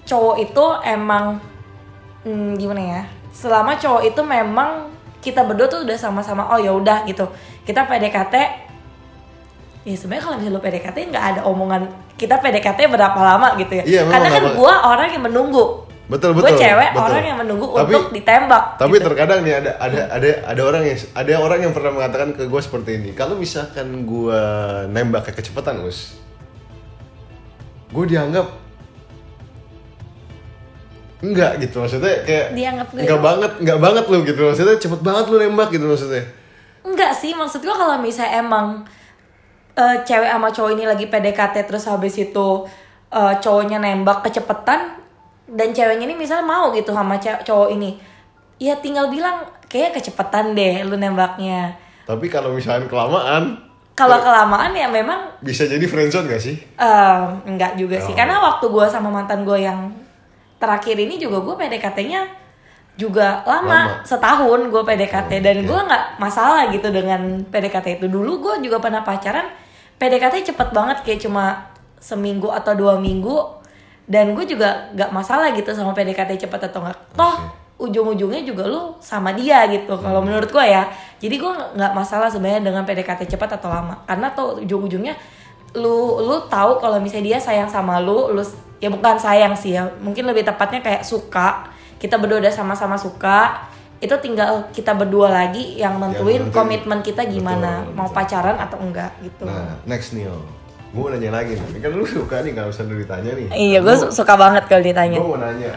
cowok 0.10 0.36
itu 0.42 0.66
emang 0.86 1.38
hmm, 2.26 2.58
gimana 2.58 2.82
ya 2.82 3.02
selama 3.38 3.78
cowok 3.78 4.02
itu 4.04 4.22
memang 4.26 4.90
kita 5.22 5.46
berdua 5.46 5.70
tuh 5.70 5.86
udah 5.86 5.94
sama-sama 5.94 6.50
oh 6.50 6.58
ya 6.58 6.74
udah 6.74 7.06
gitu 7.06 7.30
kita 7.62 7.86
PDKT 7.86 8.34
ya 9.86 9.94
sebenarnya 9.94 10.24
kalau 10.26 10.36
misalnya 10.42 10.58
lu 10.58 10.64
PDKT 10.64 10.98
nggak 11.14 11.26
ada 11.36 11.42
omongan 11.46 11.82
kita 12.18 12.42
PDKT 12.42 12.90
berapa 12.90 13.14
lama 13.16 13.54
gitu 13.62 13.78
ya 13.78 13.84
Iya, 13.86 14.02
karena 14.10 14.28
kan 14.34 14.44
gue 14.58 14.74
orang 14.82 15.10
yang 15.14 15.24
menunggu 15.24 15.86
betul 16.08 16.32
gue 16.34 16.40
betul 16.40 16.56
cewek 16.58 16.90
betul. 16.96 17.04
orang 17.04 17.24
yang 17.24 17.38
menunggu 17.38 17.66
Tapi- 17.68 17.94
untuk 17.94 18.04
ditembak 18.10 18.64
Tapi 18.80 18.96
gitu. 18.96 19.06
terkadang 19.12 19.40
nih 19.44 19.54
ada 19.60 19.72
ada 19.78 20.02
ada 20.10 20.30
ada 20.48 20.62
orang 20.64 20.84
yang 20.88 20.98
ada 21.14 21.34
orang 21.38 21.60
yang 21.62 21.74
pernah 21.76 21.92
mengatakan 21.94 22.30
ke 22.32 22.48
gue 22.48 22.62
seperti 22.64 22.90
ini. 22.96 23.10
Kalau 23.12 23.36
misalkan 23.36 24.08
gue 24.08 24.40
nembak 24.88 25.28
kayak 25.28 25.44
kecepatan, 25.44 25.84
us, 25.84 26.16
gue 27.92 28.06
dianggap 28.08 28.48
enggak 31.18 31.58
gitu 31.58 31.82
maksudnya 31.82 32.14
kayak 32.22 32.54
Dianggap 32.54 32.88
nggak 32.94 33.04
enggak 33.04 33.20
ya? 33.20 33.26
banget 33.26 33.52
enggak 33.64 33.80
banget 33.82 34.06
lu 34.06 34.18
gitu 34.22 34.42
maksudnya 34.46 34.76
cepet 34.78 35.02
banget 35.02 35.26
lu 35.34 35.36
nembak 35.42 35.70
gitu 35.74 35.86
maksudnya 35.90 36.24
Enggak 36.88 37.12
sih, 37.12 37.36
maksud 37.36 37.60
gua 37.68 37.76
kalau 37.76 37.96
misalnya 38.00 38.40
emang 38.40 38.88
eh, 39.76 39.98
cewek 40.08 40.32
sama 40.32 40.48
cowok 40.48 40.72
ini 40.72 40.84
lagi 40.88 41.06
PDKT 41.12 41.68
terus 41.68 41.84
habis 41.84 42.16
itu 42.16 42.48
eh, 43.12 43.34
cowoknya 43.44 43.84
nembak 43.84 44.24
kecepetan 44.24 44.96
dan 45.52 45.76
ceweknya 45.76 46.08
ini 46.08 46.16
misalnya 46.16 46.48
mau 46.48 46.72
gitu 46.72 46.96
sama 46.96 47.20
cowok 47.20 47.76
ini. 47.76 48.00
Ya 48.56 48.80
tinggal 48.80 49.12
bilang 49.12 49.44
kayak 49.68 50.00
kecepetan 50.00 50.56
deh 50.56 50.88
lu 50.88 50.96
nembaknya. 50.96 51.76
tapi 52.08 52.32
kalau 52.32 52.56
misalkan 52.56 52.88
kelamaan 52.88 53.60
Kalau 53.92 54.24
kelamaan 54.24 54.72
ya 54.72 54.88
memang 54.88 55.28
bisa 55.44 55.68
jadi 55.68 55.84
friendzone 55.84 56.32
gak 56.32 56.40
sih 56.40 56.56
eh, 56.56 57.22
enggak 57.44 57.76
juga 57.76 58.00
sih. 58.00 58.14
Oh. 58.14 58.18
Karena 58.18 58.40
waktu 58.40 58.66
gua 58.72 58.88
sama 58.88 59.12
mantan 59.12 59.44
gua 59.44 59.60
yang 59.60 59.92
terakhir 60.58 60.96
ini 60.96 61.16
juga 61.16 61.38
gue 61.40 61.56
PDKT-nya 61.56 62.22
juga 62.96 63.46
lama, 63.46 63.62
Lama. 63.62 63.82
setahun 64.02 64.60
gue 64.68 64.84
PDKT 64.84 65.32
Oh, 65.32 65.42
dan 65.44 65.58
oke. 65.60 65.66
gue 65.66 65.80
nggak 65.86 66.04
masalah 66.18 66.68
gitu 66.68 66.90
dengan 66.90 67.22
PDKT 67.46 67.88
itu 67.96 68.08
dulu 68.08 68.42
gue 68.42 68.66
juga 68.66 68.82
pernah 68.82 69.02
pacaran 69.02 69.46
PDKT 69.96 70.46
cepet 70.48 70.70
banget 70.72 70.98
kayak 71.02 71.22
cuma 71.22 71.70
seminggu 71.98 72.50
atau 72.50 72.74
dua 72.74 72.98
minggu 72.98 73.38
dan 74.04 74.34
gue 74.34 74.46
juga 74.46 74.90
nggak 74.94 75.12
masalah 75.12 75.54
gitu 75.54 75.70
sama 75.72 75.94
PDKT 75.94 76.38
cepet 76.40 76.62
atau 76.64 76.82
enggak 76.82 76.98
toh 77.14 77.38
ujung-ujungnya 77.78 78.42
juga 78.42 78.66
lu 78.66 78.98
sama 78.98 79.30
dia 79.32 79.62
gitu 79.68 79.94
kalau 79.96 80.18
Hmm. 80.18 80.28
menurut 80.28 80.50
gue 80.50 80.66
ya 80.66 80.90
jadi 81.18 81.36
gue 81.36 81.52
nggak 81.76 81.94
masalah 81.94 82.26
sebenarnya 82.26 82.66
dengan 82.66 82.82
PDKT 82.82 83.30
cepat 83.30 83.62
atau 83.62 83.70
lama 83.70 84.02
karena 84.04 84.34
tuh 84.34 84.58
ujung-ujungnya 84.60 85.14
lu 85.76 86.18
lu 86.20 86.42
tahu 86.48 86.82
kalau 86.82 86.98
misalnya 86.98 87.26
dia 87.28 87.40
sayang 87.40 87.70
sama 87.70 88.02
lu 88.02 88.34
lu 88.34 88.42
ya 88.78 88.90
bukan 88.90 89.18
sayang 89.18 89.54
sih 89.58 89.76
ya. 89.78 89.90
Mungkin 90.02 90.26
lebih 90.26 90.46
tepatnya 90.46 90.82
kayak 90.82 91.04
suka. 91.04 91.70
Kita 91.98 92.22
berdua 92.22 92.42
udah 92.42 92.54
sama-sama 92.54 92.98
suka. 92.98 93.70
Itu 93.98 94.14
tinggal 94.22 94.70
kita 94.70 94.94
berdua 94.94 95.34
lagi 95.34 95.82
yang 95.82 95.98
nentuin 95.98 96.54
komitmen 96.54 97.02
kita 97.02 97.26
gimana. 97.26 97.82
Betul, 97.82 97.98
mau 97.98 98.08
betul. 98.10 98.18
pacaran 98.22 98.58
atau 98.62 98.78
enggak 98.78 99.12
gitu. 99.26 99.46
Nah 99.50 99.82
next 99.90 100.14
nih 100.14 100.30
gue 100.88 101.02
mau 101.04 101.12
nanya 101.12 101.32
lagi 101.34 101.58
nih. 101.58 101.82
Kan 101.84 101.92
lu 101.94 102.06
suka 102.08 102.42
nih 102.42 102.56
gak 102.56 102.68
usah 102.72 102.84
lu 102.88 102.96
ditanya 102.96 103.32
nih. 103.36 103.48
Iya 103.52 103.80
gue 103.84 103.96
su- 103.98 104.14
suka 104.14 104.34
banget 104.40 104.70
kalau 104.70 104.82
ditanya. 104.86 105.20
Gue 105.20 105.30
mau 105.36 105.42
nanya. 105.42 105.74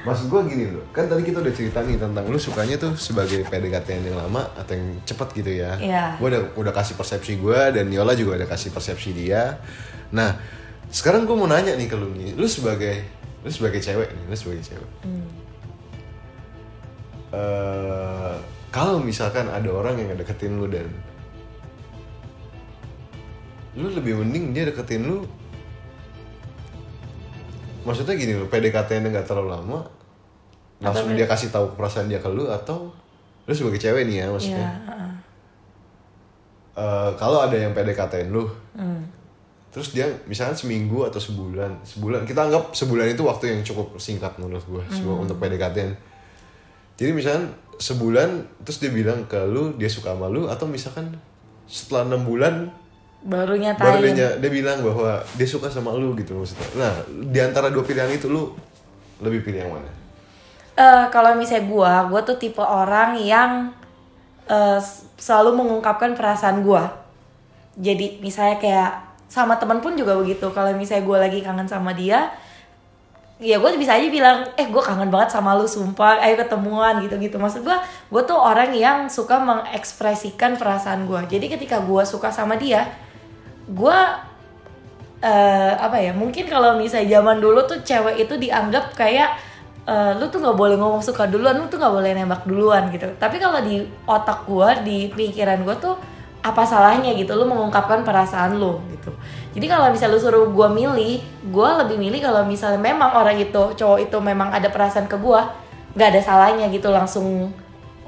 Maksud 0.00 0.32
gue 0.32 0.40
gini 0.48 0.64
loh. 0.72 0.84
Kan 0.96 1.12
tadi 1.12 1.22
kita 1.28 1.44
udah 1.44 1.52
cerita 1.52 1.84
nih 1.84 2.00
tentang 2.00 2.24
Lu 2.24 2.40
sukanya 2.40 2.80
tuh 2.80 2.96
sebagai 2.96 3.44
PDKT 3.44 4.00
yang 4.00 4.16
lama 4.16 4.48
Atau 4.56 4.72
yang 4.72 4.96
cepet 5.04 5.28
gitu 5.44 5.50
ya. 5.60 5.76
Iya. 5.76 6.04
Gue 6.16 6.32
udah, 6.32 6.42
udah 6.56 6.72
kasih 6.72 6.96
persepsi 6.96 7.36
gue 7.36 7.58
Dan 7.74 7.92
Yola 7.92 8.16
juga 8.16 8.40
udah 8.40 8.48
kasih 8.48 8.72
persepsi 8.72 9.12
dia. 9.12 9.60
Nah 10.14 10.59
Sekarang 10.90 11.22
gue 11.22 11.32
mau 11.32 11.46
nanya 11.46 11.72
nih 11.72 11.86
ke 11.86 11.94
lu 11.94 12.10
nih 12.12 12.34
Lu 12.34 12.44
sebagai 12.44 13.00
Lu 13.40 13.48
sebagai 13.48 13.78
cewek 13.78 14.10
nih 14.10 14.24
Lu 14.26 14.34
sebagai 14.34 14.62
cewek 14.64 14.90
Eh, 17.30 18.34
Kalau 18.68 18.98
misalkan 18.98 19.46
ada 19.46 19.66
orang 19.68 19.94
yang 19.96 20.14
deketin 20.14 20.54
lu 20.54 20.66
dan 20.66 20.90
Lu 23.72 23.86
lebih 23.88 24.18
mending 24.18 24.50
dia 24.50 24.66
deketin 24.66 25.04
lu 25.04 25.22
maksudnya 27.80 28.12
gini 28.12 28.36
loh 28.36 28.44
PDKT-nya 28.44 29.08
nggak 29.08 29.24
terlalu 29.24 29.50
lama 29.50 29.80
langsung 30.80 31.16
dia 31.16 31.24
kasih 31.24 31.48
tahu 31.48 31.72
perasaan 31.72 32.06
dia 32.06 32.20
ke 32.20 32.28
lu 32.28 32.44
atau 32.46 32.92
lu 33.40 33.52
sebagai 33.52 33.80
cewek 33.80 34.04
nih 34.04 34.20
ya 34.20 34.26
maksudnya 34.28 34.60
Iya, 34.60 34.72
heeh. 34.84 35.12
Eh, 36.76 37.10
kalau 37.16 37.40
ada 37.40 37.56
yang 37.56 37.72
PDKT-in 37.72 38.28
lu 38.28 38.44
Hmm. 38.76 39.00
Terus 39.70 39.90
dia 39.90 40.06
misalnya 40.24 40.52
seminggu 40.52 41.02
atau 41.02 41.16
sebulan 41.16 41.70
sebulan 41.84 42.22
kita 42.24 42.40
anggap 42.42 42.72
sebulan 42.72 43.06
itu 43.08 43.22
waktu 43.22 43.44
yang 43.48 43.60
cukup 43.62 43.94
singkat 43.96 44.34
menurut 44.36 44.62
gue 44.62 44.82
Hmm. 44.82 45.22
untuk 45.22 45.38
PDKT 45.38 45.94
jadi 46.96 47.10
misalnya 47.10 47.48
sebulan 47.76 48.28
terus 48.60 48.76
dia 48.76 48.90
bilang 48.90 49.24
ke 49.24 49.38
lu 49.44 49.72
dia 49.74 49.86
suka 49.86 50.10
sama 50.10 50.26
lu 50.26 50.44
atau 50.44 50.66
misalkan 50.66 51.14
setelah 51.64 52.04
enam 52.04 52.22
bulan 52.22 52.66
baru 53.20 53.52
baru 53.52 53.54
nyatain 53.56 54.00
dia, 54.10 54.28
ny- 54.28 54.36
dia 54.38 54.50
bilang 54.50 54.78
bahwa 54.80 55.10
dia 55.32 55.46
suka 55.46 55.68
sama 55.68 55.92
lu 55.92 56.12
gitu 56.14 56.34
maksudnya 56.34 56.66
nah 56.74 56.92
di 57.06 57.38
antara 57.38 57.68
dua 57.68 57.80
pilihan 57.80 58.10
itu 58.10 58.26
lu 58.26 58.52
lebih 59.18 59.42
pilih 59.42 59.60
yang 59.60 59.72
mana 59.72 59.90
Eh, 60.72 61.04
kalau 61.10 61.36
misalnya 61.36 61.68
gua, 61.68 62.08
gua 62.08 62.22
tuh 62.22 62.34
tipe 62.34 62.56
orang 62.56 63.12
yang 63.14 63.68
s- 64.74 65.04
selalu 65.14 65.52
mengungkapkan 65.54 66.16
perasaan 66.16 66.64
gua. 66.64 66.88
Jadi 67.76 68.16
misalnya 68.18 68.56
kayak 68.56 69.09
sama 69.30 69.54
teman 69.56 69.78
pun 69.78 69.94
juga 69.94 70.18
begitu. 70.18 70.50
Kalau 70.50 70.74
misalnya 70.74 71.06
gua 71.06 71.18
lagi 71.22 71.38
kangen 71.38 71.70
sama 71.70 71.94
dia, 71.94 72.34
ya 73.38 73.56
gue 73.62 73.70
bisa 73.78 73.94
aja 73.96 74.10
bilang, 74.10 74.42
eh 74.58 74.66
gue 74.66 74.82
kangen 74.82 75.08
banget 75.08 75.32
sama 75.32 75.54
lu 75.56 75.64
sumpah, 75.64 76.18
ayo 76.20 76.34
ketemuan 76.36 76.98
gitu-gitu. 77.00 77.38
Maksud 77.38 77.62
gua, 77.62 77.78
gue 78.10 78.22
tuh 78.26 78.36
orang 78.36 78.74
yang 78.74 79.06
suka 79.06 79.38
mengekspresikan 79.38 80.58
perasaan 80.58 81.06
gua. 81.06 81.24
Jadi 81.24 81.46
ketika 81.46 81.78
gua 81.80 82.02
suka 82.02 82.34
sama 82.34 82.58
dia, 82.58 82.90
gua 83.70 84.26
eh 85.20 85.72
apa 85.76 86.00
ya 86.00 86.16
mungkin 86.16 86.48
kalau 86.48 86.80
misalnya 86.80 87.20
zaman 87.20 87.44
dulu 87.44 87.60
tuh 87.68 87.84
cewek 87.84 88.24
itu 88.24 88.40
dianggap 88.40 88.96
kayak 88.96 89.36
eh, 89.84 90.12
lu 90.16 90.32
tuh 90.32 90.40
nggak 90.40 90.56
boleh 90.56 90.76
ngomong 90.80 91.04
suka 91.04 91.28
duluan 91.28 91.60
lu 91.60 91.68
tuh 91.68 91.76
nggak 91.76 91.92
boleh 91.92 92.10
nembak 92.16 92.42
duluan 92.48 92.88
gitu 92.88 93.04
tapi 93.20 93.36
kalau 93.36 93.60
di 93.60 93.84
otak 94.08 94.48
gua 94.48 94.80
di 94.80 95.12
pikiran 95.12 95.60
gua 95.60 95.76
tuh 95.76 96.00
apa 96.40 96.64
salahnya 96.64 97.12
gitu 97.12 97.36
lu 97.36 97.44
mengungkapkan 97.44 98.00
perasaan 98.00 98.56
lu 98.56 98.80
gitu. 98.88 99.12
Jadi 99.52 99.66
kalau 99.68 99.92
misalnya 99.92 100.16
lu 100.16 100.20
suruh 100.20 100.48
gua 100.48 100.72
milih 100.72 101.20
gua 101.52 101.84
lebih 101.84 102.00
milih 102.00 102.24
kalau 102.24 102.48
misalnya 102.48 102.80
memang 102.80 103.12
orang 103.12 103.36
itu 103.36 103.76
cowok 103.76 104.08
itu 104.08 104.16
memang 104.20 104.48
ada 104.48 104.72
perasaan 104.72 105.04
ke 105.04 105.20
gua 105.20 105.52
nggak 105.92 106.08
ada 106.16 106.20
salahnya 106.22 106.66
gitu 106.72 106.88
langsung 106.88 107.52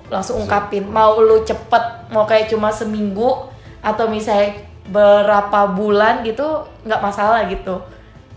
langsung 0.08 0.40
ungkapin. 0.44 0.88
Mau 0.88 1.20
lu 1.20 1.44
cepet 1.44 2.08
mau 2.08 2.24
kayak 2.24 2.48
cuma 2.48 2.72
seminggu 2.72 3.48
atau 3.84 4.08
misalnya 4.08 4.64
berapa 4.88 5.72
bulan 5.76 6.24
gitu 6.24 6.64
nggak 6.88 7.00
masalah 7.04 7.44
gitu. 7.48 7.80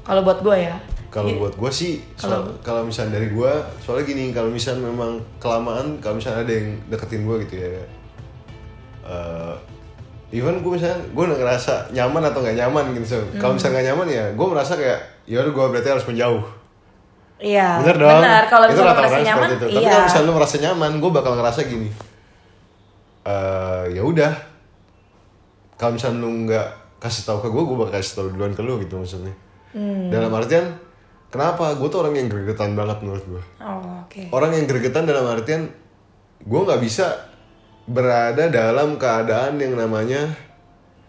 Kalau 0.05 0.21
buat 0.21 0.43
gue 0.43 0.69
ya. 0.69 0.75
Kalau 1.10 1.31
Iya. 1.31 1.39
buat 1.39 1.55
gue 1.55 1.71
sih 1.71 2.03
kalau 2.60 2.84
misalnya 2.84 3.15
dari 3.15 3.31
gue 3.31 3.51
soalnya 3.79 4.03
gini 4.03 4.36
kalau 4.36 4.51
misalnya 4.51 4.91
memang 4.91 5.23
kelamaan 5.39 5.95
kalau 6.03 6.19
misalnya 6.19 6.43
ada 6.43 6.53
yang 6.53 6.75
deketin 6.91 7.23
gue 7.23 7.36
gitu 7.47 7.55
ya 7.55 7.71
eh, 9.08 9.55
even 10.34 10.62
gue 10.62 10.72
misalnya 10.74 11.00
gue 11.06 11.26
ngerasa 11.26 11.94
nyaman 11.94 12.24
atau 12.26 12.40
nggak 12.42 12.58
nyaman 12.58 12.84
gitu 12.98 13.06
so. 13.06 13.18
Hmm. 13.22 13.38
kalau 13.38 13.54
misalnya 13.58 13.74
nggak 13.78 13.88
nyaman 13.94 14.08
ya 14.10 14.26
gue 14.34 14.48
merasa 14.50 14.74
kayak 14.74 15.00
ya 15.26 15.38
udah 15.42 15.52
gue 15.54 15.66
berarti 15.74 15.90
harus 15.90 16.06
menjauh. 16.06 16.44
Iya 17.36 17.84
bener 17.84 17.98
dong. 18.00 18.22
benar 18.24 18.44
kalau 18.48 18.66
itu 18.66 18.80
misalnya 18.80 18.88
rata-rata 18.88 19.02
merasa 19.02 19.16
orang 19.16 19.28
nyaman 19.28 19.48
seperti 19.48 19.56
itu. 19.56 19.66
Tapi 19.66 19.84
iya. 19.84 19.92
kalau 19.92 20.06
misalnya 20.08 20.26
lu 20.26 20.34
merasa 20.34 20.56
nyaman 20.62 20.92
gue 20.98 21.12
bakal 21.12 21.32
ngerasa 21.36 21.60
gini. 21.68 21.90
Eh 23.26 23.84
ya 23.94 24.02
udah. 24.02 24.34
Kalau 25.76 25.92
misalnya 25.92 26.18
lu 26.24 26.30
nggak 26.48 26.68
kasih 27.04 27.24
tahu 27.28 27.38
ke 27.44 27.50
gue 27.52 27.64
gue 27.68 27.78
bakal 27.78 27.94
kasih 28.00 28.14
tahu 28.16 28.28
duluan 28.34 28.54
ke 28.56 28.62
lu 28.64 28.80
gitu 28.82 28.96
maksudnya. 28.98 29.36
Hmm. 29.76 30.08
dalam 30.08 30.32
artian 30.32 30.72
kenapa? 31.28 31.76
Gue 31.76 31.92
tuh 31.92 32.00
orang 32.00 32.16
yang 32.16 32.32
gregetan 32.32 32.80
banget 32.80 33.04
menurut 33.04 33.26
gue 33.28 33.44
oh, 33.60 34.08
oke. 34.08 34.32
Orang 34.32 34.56
yang 34.56 34.64
gregetan 34.72 35.04
dalam 35.04 35.28
artian 35.28 35.68
gue 36.40 36.60
nggak 36.64 36.80
bisa 36.80 37.35
berada 37.86 38.48
dalam 38.48 38.95
keadaan 38.95 39.56
yang 39.56 39.74
namanya 39.74 40.26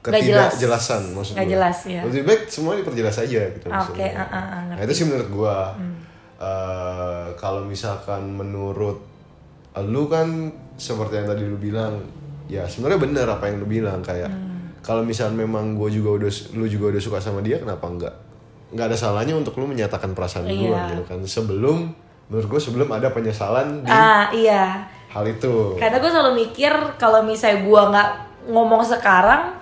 ketidakjelasan 0.02 1.10
maksud 1.12 1.34
Nggak 1.34 1.44
gua. 1.44 1.54
jelas, 1.56 1.78
ya. 1.84 2.00
lebih 2.04 2.22
baik 2.22 2.42
semua 2.46 2.72
diperjelas 2.74 3.16
aja 3.18 3.40
gitu 3.48 3.66
Oke, 3.66 3.74
maksudnya. 3.74 4.10
ah, 4.14 4.22
ah, 4.22 4.36
ah, 4.36 4.60
nah 4.68 4.76
itu 4.78 4.92
sih 4.94 5.04
menurut 5.04 5.28
gue 5.28 5.56
Eh, 6.36 7.26
kalau 7.34 7.64
misalkan 7.64 8.28
menurut 8.28 9.00
lu 9.78 10.04
kan 10.04 10.28
seperti 10.76 11.16
yang 11.16 11.26
tadi 11.26 11.42
lu 11.42 11.56
bilang 11.56 11.96
ya 12.44 12.60
sebenarnya 12.62 13.00
bener 13.00 13.24
apa 13.26 13.48
yang 13.48 13.56
lu 13.56 13.66
bilang 13.66 14.04
kayak 14.04 14.28
Hmm. 14.28 14.68
kalau 14.78 15.00
misalnya 15.00 15.32
memang 15.38 15.72
gue 15.72 15.88
juga 15.90 16.12
udah 16.14 16.28
lu 16.52 16.68
juga 16.68 16.92
udah 16.92 17.00
suka 17.00 17.18
sama 17.18 17.40
dia 17.40 17.56
kenapa 17.56 17.88
enggak 17.88 18.12
nggak 18.68 18.84
ada 18.86 18.96
salahnya 18.98 19.32
untuk 19.32 19.56
lu 19.56 19.64
menyatakan 19.64 20.12
perasaan 20.12 20.44
lu 20.44 20.68
Iya. 20.68 20.92
gitu 20.92 21.02
kan 21.06 21.18
sebelum 21.24 21.96
menurut 22.28 22.46
gue 22.46 22.60
sebelum 22.60 22.88
ada 22.90 23.08
penyesalan 23.08 23.80
di 23.80 23.88
ah 23.88 24.28
iya 24.28 24.84
hal 25.12 25.24
itu. 25.26 25.76
Karena 25.78 25.98
gue 25.98 26.10
selalu 26.10 26.32
mikir 26.46 26.72
kalau 26.96 27.22
misalnya 27.22 27.62
gue 27.62 27.82
nggak 27.92 28.10
ngomong 28.50 28.82
sekarang 28.86 29.58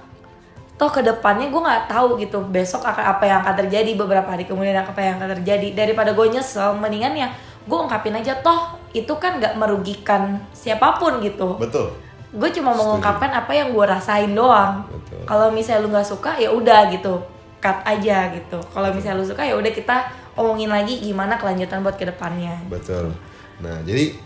toh 0.74 0.90
ke 0.90 1.06
depannya 1.06 1.54
gue 1.54 1.62
nggak 1.62 1.86
tahu 1.86 2.18
gitu 2.18 2.42
besok 2.50 2.82
akan 2.82 3.14
apa 3.14 3.24
yang 3.30 3.38
akan 3.46 3.54
terjadi 3.62 3.94
beberapa 3.94 4.26
hari 4.26 4.42
kemudian 4.42 4.74
apa 4.76 5.00
yang 5.00 5.20
akan 5.20 5.40
terjadi. 5.40 5.68
Daripada 5.74 6.12
gue 6.12 6.26
nyesel 6.28 6.76
mendingan 6.76 7.14
ya 7.14 7.28
gue 7.64 7.78
ungkapin 7.78 8.14
aja. 8.16 8.36
Toh 8.42 8.76
itu 8.94 9.12
kan 9.16 9.38
nggak 9.38 9.54
merugikan 9.56 10.42
siapa 10.54 10.98
pun 10.98 11.22
gitu. 11.22 11.56
Betul. 11.58 11.94
Gue 12.34 12.50
cuma 12.50 12.74
mengungkapkan 12.74 13.30
apa 13.30 13.54
yang 13.54 13.70
gue 13.70 13.84
rasain 13.86 14.32
doang. 14.34 14.86
Betul. 14.90 15.22
kalau 15.24 15.48
misalnya 15.54 15.86
lu 15.86 15.88
nggak 15.94 16.08
suka 16.08 16.36
ya 16.36 16.50
udah 16.50 16.90
gitu. 16.90 17.22
Cut 17.62 17.80
aja 17.86 18.28
gitu. 18.34 18.60
Kalau 18.60 18.92
misalnya 18.92 19.22
lu 19.22 19.24
suka 19.24 19.46
ya 19.46 19.54
udah 19.56 19.72
kita 19.72 20.24
omongin 20.38 20.70
lagi 20.70 20.98
gimana 20.98 21.38
kelanjutan 21.38 21.82
buat 21.82 21.96
ke 21.98 22.06
depannya 22.06 22.58
betul. 22.66 23.14
Nah 23.62 23.82
jadi 23.86 24.18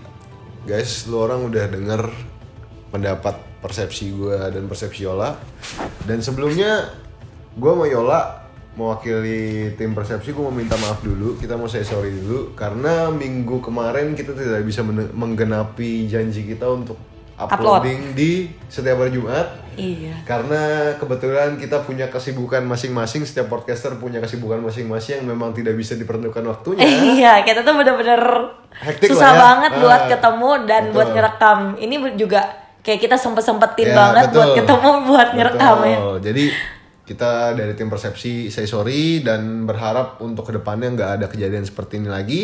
guys 0.68 1.08
lu 1.08 1.24
orang 1.24 1.48
udah 1.48 1.64
denger 1.72 2.12
pendapat 2.92 3.40
persepsi 3.64 4.12
gue 4.12 4.36
dan 4.36 4.68
persepsi 4.68 5.08
Yola. 5.08 5.32
Dan 6.04 6.20
sebelumnya 6.20 6.92
gue 7.56 7.72
mau 7.72 7.88
Yola 7.88 8.44
mewakili 8.76 9.72
tim 9.80 9.96
persepsi 9.96 10.36
gue 10.36 10.44
mau 10.44 10.52
minta 10.52 10.76
maaf 10.76 11.00
dulu. 11.00 11.40
Kita 11.40 11.56
mau 11.56 11.72
say 11.72 11.88
sorry 11.88 12.12
dulu 12.12 12.52
karena 12.52 13.08
minggu 13.08 13.64
kemarin 13.64 14.12
kita 14.12 14.36
tidak 14.36 14.60
bisa 14.68 14.84
men- 14.84 15.08
menggenapi 15.16 16.04
janji 16.04 16.44
kita 16.44 16.68
untuk 16.68 17.00
Upload. 17.38 17.54
uploading 17.86 18.00
di 18.12 18.30
setiap 18.66 18.98
hari 18.98 19.12
Jumat 19.12 19.46
iya 19.72 20.10
karena 20.22 20.58
kebetulan 20.94 21.54
kita 21.54 21.80
punya 21.80 22.06
kesibukan 22.06 22.60
masing-masing 22.62 23.22
setiap 23.22 23.46
podcaster 23.46 23.94
punya 23.94 24.18
kesibukan 24.18 24.58
masing-masing 24.58 25.22
yang 25.22 25.28
memang 25.28 25.50
tidak 25.52 25.72
bisa 25.72 25.94
dipertemukan 25.94 26.42
waktunya 26.44 26.82
iya 27.14 27.40
kita 27.40 27.62
tuh 27.62 27.72
bener-bener 27.72 28.18
Hektik 28.74 29.08
susah 29.08 29.30
ya. 29.30 29.38
banget 29.38 29.72
buat 29.76 30.00
Ah, 30.00 30.08
ketemu 30.08 30.50
dan 30.64 30.82
betul. 30.84 30.94
buat 30.94 31.08
ngerekam 31.10 31.58
ini 31.76 31.94
juga 32.14 32.40
kayak 32.80 33.00
kita 33.00 33.14
sempet-sempetin 33.14 33.86
Ya, 33.86 33.94
banget 33.94 34.24
betul. 34.24 34.36
buat 34.36 34.50
ketemu 34.56 34.90
buat 35.06 35.28
ngerekam 35.32 35.76
ya 35.80 35.96
Betul. 35.96 36.16
Jadi 36.24 36.44
kita 37.04 37.30
dari 37.54 37.72
tim 37.72 37.86
persepsi 37.86 38.32
say 38.48 38.64
sorry 38.64 39.22
dan 39.22 39.64
berharap 39.64 40.18
untuk 40.18 40.44
ke 40.44 40.52
depannya 40.52 40.92
nggak 40.92 41.10
ada 41.14 41.26
kejadian 41.26 41.62
seperti 41.62 41.96
ini 41.96 42.08
lagi. 42.08 42.40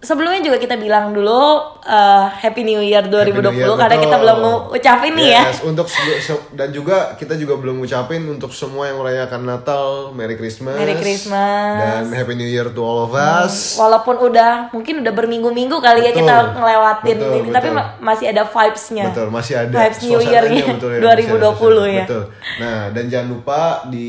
Sebelumnya 0.00 0.40
juga 0.40 0.56
kita 0.56 0.74
bilang 0.74 1.12
dulu 1.12 1.30
uh, 1.78 2.24
Happy 2.32 2.62
New 2.62 2.80
Year 2.80 3.04
2020 3.04 3.36
Happy 3.36 3.52
New 3.52 3.62
Year, 3.62 3.76
karena 3.76 3.96
kita 3.98 4.08
betul. 4.10 4.22
belum 4.22 4.38
ngucapin 4.66 5.12
nih 5.14 5.28
ya 5.30 5.42
Yes, 5.46 5.60
untuk 5.62 5.86
se- 5.86 6.20
se- 6.20 6.46
dan 6.50 6.68
juga 6.68 6.96
kita 7.14 7.34
juga 7.34 7.54
belum 7.54 7.78
ngucapin 7.78 8.24
untuk 8.26 8.48
semua 8.50 8.86
yang 8.86 8.96
merayakan 8.96 9.44
Natal, 9.44 9.84
Merry 10.10 10.34
Christmas. 10.34 10.72
Merry 10.74 10.96
Christmas. 10.96 11.76
Dan 11.78 12.02
Happy 12.10 12.32
New 12.32 12.46
Year 12.46 12.68
to 12.68 12.80
all 12.80 13.02
of 13.02 13.12
us. 13.12 13.76
walaupun 13.76 14.16
udah 14.18 14.68
mungkin 14.70 15.00
udah 15.00 15.12
berminggu-minggu 15.12 15.76
kali 15.78 16.00
ya 16.02 16.10
Betul. 16.10 16.20
kita 16.22 16.34
ngelewatin 16.56 17.16
Betul, 17.16 17.32
ini 17.36 17.48
tapi 17.50 17.68
betul. 17.68 17.76
ma- 17.76 17.90
masih 18.02 18.26
ada 18.26 18.42
vibes-nya 18.42 19.04
Betul, 19.06 19.28
masih 19.28 19.54
ada 19.58 19.74
vibes 19.76 19.98
New 20.02 20.20
Year-nya 20.22 20.64
betul 20.70 20.90
ya, 20.90 20.98
masih 20.98 21.12
ada 21.28 21.36
2020 21.36 21.52
suasana. 21.52 21.84
ya 21.90 22.04
Betul. 22.04 22.24
Nah, 22.58 22.80
dan 22.90 23.04
jangan 23.06 23.28
lupa 23.28 23.60
di 23.86 24.08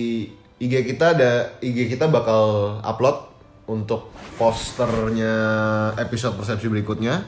IG 0.57 0.73
kita 0.87 1.05
ada 1.11 1.31
IG 1.57 1.89
kita 1.89 2.05
bakal 2.05 2.43
upload 2.79 3.27
untuk 3.65 4.07
posternya 4.41 5.35
episode 6.01 6.33
persepsi 6.33 6.65
berikutnya. 6.65 7.21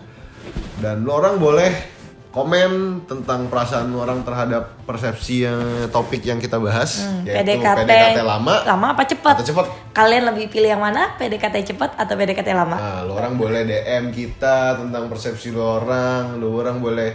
Dan 0.82 1.06
lo 1.06 1.21
orang 1.21 1.38
boleh 1.38 1.93
komen 2.34 3.06
tentang 3.06 3.45
perasaan 3.45 3.93
orang 3.93 4.26
terhadap 4.26 4.82
persepsi 4.89 5.45
yang 5.45 5.62
topik 5.93 6.26
yang 6.26 6.41
kita 6.41 6.58
bahas, 6.58 7.06
yaitu 7.21 7.62
PDKT, 7.62 7.86
PDKT 7.86 8.19
lama. 8.26 8.65
lama 8.65 8.88
apa 8.97 9.06
cepat 9.06 9.38
atau 9.38 9.45
cepat. 9.54 9.65
kalian 9.93 10.34
lebih 10.34 10.49
pilih 10.49 10.73
yang 10.73 10.82
mana? 10.82 11.13
PDKT 11.21 11.78
cepat 11.78 11.93
atau 11.93 12.17
PDKT 12.17 12.49
lama? 12.58 12.73
Nah, 12.73 13.06
lo 13.06 13.21
orang 13.21 13.38
boleh 13.38 13.62
DM 13.69 14.10
kita 14.10 14.82
tentang 14.82 15.06
persepsi 15.13 15.54
lo 15.54 15.86
orang, 15.86 16.41
lo 16.41 16.58
orang 16.58 16.82
boleh 16.82 17.13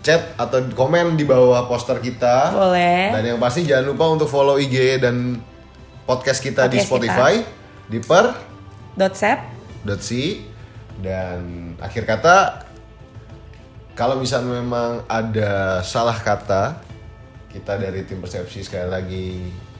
chat 0.00 0.32
atau 0.40 0.64
komen 0.72 1.20
di 1.20 1.28
bawah 1.28 1.68
poster 1.68 2.00
kita. 2.00 2.56
boleh. 2.56 3.12
Dan 3.12 3.36
yang 3.36 3.38
pasti 3.38 3.68
jangan 3.68 3.92
lupa 3.92 4.08
untuk 4.08 4.32
follow 4.32 4.56
IG 4.56 4.96
dan 4.96 5.36
podcast 6.08 6.40
kita 6.40 6.72
di 6.72 6.80
Podcast 6.80 6.88
Spotify. 6.88 7.34
Di 7.86 8.00
per 8.00 8.55
sep 9.12 9.38
.si 10.00 10.42
dan 10.98 11.38
akhir 11.78 12.04
kata 12.04 12.64
kalau 13.92 14.16
misalnya 14.16 14.56
memang 14.56 15.04
ada 15.06 15.80
salah 15.80 16.16
kata 16.16 16.80
kita 17.48 17.76
dari 17.76 18.02
tim 18.02 18.18
persepsi 18.18 18.60
sekali 18.60 18.88
lagi 18.88 19.28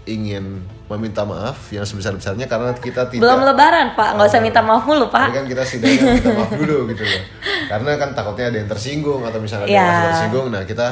ingin 0.07 0.63
meminta 0.87 1.27
maaf 1.27 1.67
yang 1.69 1.83
sebesar-besarnya 1.83 2.47
karena 2.47 2.71
kita 2.73 3.11
tidak 3.11 3.27
Belum 3.27 3.43
lebaran, 3.43 3.99
Pak. 3.99 4.15
Nggak 4.15 4.29
usah 4.31 4.39
minta 4.39 4.63
maaf 4.63 4.87
Tapi 5.03 5.11
Pak. 5.11 5.29
kan 5.35 5.45
kita 5.45 5.63
setidaknya 5.67 6.15
minta 6.15 6.31
maaf 6.31 6.53
dulu 6.55 6.77
gitu 6.95 7.03
loh. 7.03 7.23
Karena 7.67 7.91
kan 7.99 8.09
takutnya 8.15 8.47
ada 8.49 8.57
yang 8.57 8.71
tersinggung 8.71 9.21
atau 9.21 9.43
misalnya 9.43 9.67
ada 9.67 9.75
Ya. 9.75 9.77
yang 9.77 9.91
merasa 9.91 10.09
tersinggung. 10.15 10.47
Nah 10.55 10.63
kita 10.63 10.87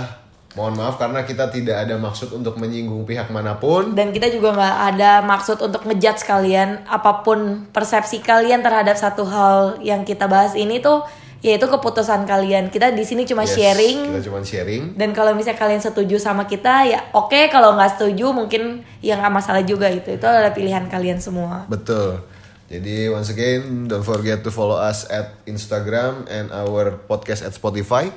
mohon 0.55 0.79
maaf 0.79 0.95
karena 0.97 1.27
kita 1.27 1.51
tidak 1.51 1.83
ada 1.83 1.99
maksud 1.99 2.31
untuk 2.31 2.59
menyinggung 2.63 3.03
pihak 3.03 3.27
mana 3.35 3.59
pun. 3.59 3.91
Dan 3.95 4.15
kita 4.15 4.31
juga 4.31 4.55
nggak 4.55 4.77
ada 4.95 5.13
maksud 5.27 5.59
untuk 5.59 5.83
ngejudge 5.83 6.23
kalian 6.23 6.87
apa 6.87 7.27
pun 7.27 7.67
persepsi 7.75 8.23
kalian 8.23 8.63
terhadap 8.63 8.95
satu 8.95 9.27
hal 9.27 9.83
yang 9.83 10.07
kita 10.07 10.31
bahas 10.31 10.55
ini 10.55 10.79
tuh 10.79 11.03
yaitu 11.45 11.69
keputusan 11.69 12.25
kalian. 12.25 12.73
Kita 12.73 12.89
di 12.95 13.05
sini 13.05 13.29
cuma 13.29 13.45
Yes, 13.45 13.53
sharing 13.53 13.99
Kita 14.17 14.23
cuma 14.31 14.41
sharing. 14.41 14.83
dan 14.97 15.13
kalau 15.13 15.37
misalnya 15.37 15.61
kalian 15.61 15.83
setuju 15.83 16.17
sama 16.17 16.49
kita 16.49 16.89
ya 16.89 17.05
oke 17.13 17.53
kalau 17.53 17.77
nggak 17.77 18.01
setuju 18.01 18.33
mungkin 18.33 18.81
ya 19.05 19.21
nggak 19.21 19.35
masalah 19.35 19.61
juga 19.61 19.93
gitu. 19.93 20.17
Itu 20.17 20.25
adalah 20.25 20.57
pilihan 20.57 20.89
kalian 20.89 21.21
semua. 21.21 21.69
Betul. 21.69 22.25
Jadi 22.65 23.13
once 23.13 23.29
again, 23.29 23.85
don't 23.85 24.03
forget 24.03 24.41
to 24.41 24.49
follow 24.49 24.81
us 24.81 25.05
at 25.13 25.37
Instagram 25.45 26.25
and 26.33 26.49
our 26.49 26.97
podcast 27.05 27.45
at 27.45 27.53
Spotify 27.53 28.09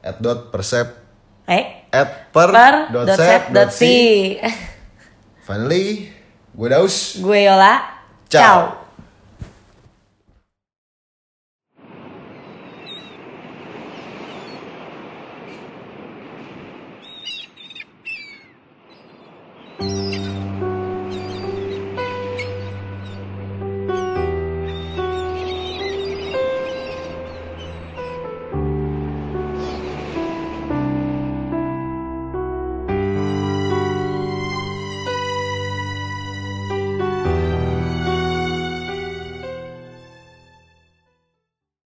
at 0.00 0.16
dot 0.24 0.48
persep 0.48 1.05
Eh, 1.46 1.86
at 1.94 2.32
per, 2.34 2.50
per 2.50 2.74
dot 2.90 3.14
sep 3.14 3.52
dot 3.54 3.70
si. 3.70 4.34
Finally, 5.46 6.10
gue 6.50 6.68
Daus. 6.68 7.18
Gue 7.22 7.46
Yola. 7.46 8.02
Ciao. 8.26 8.42
Ciao. 8.42 8.86
Thank 19.78 20.15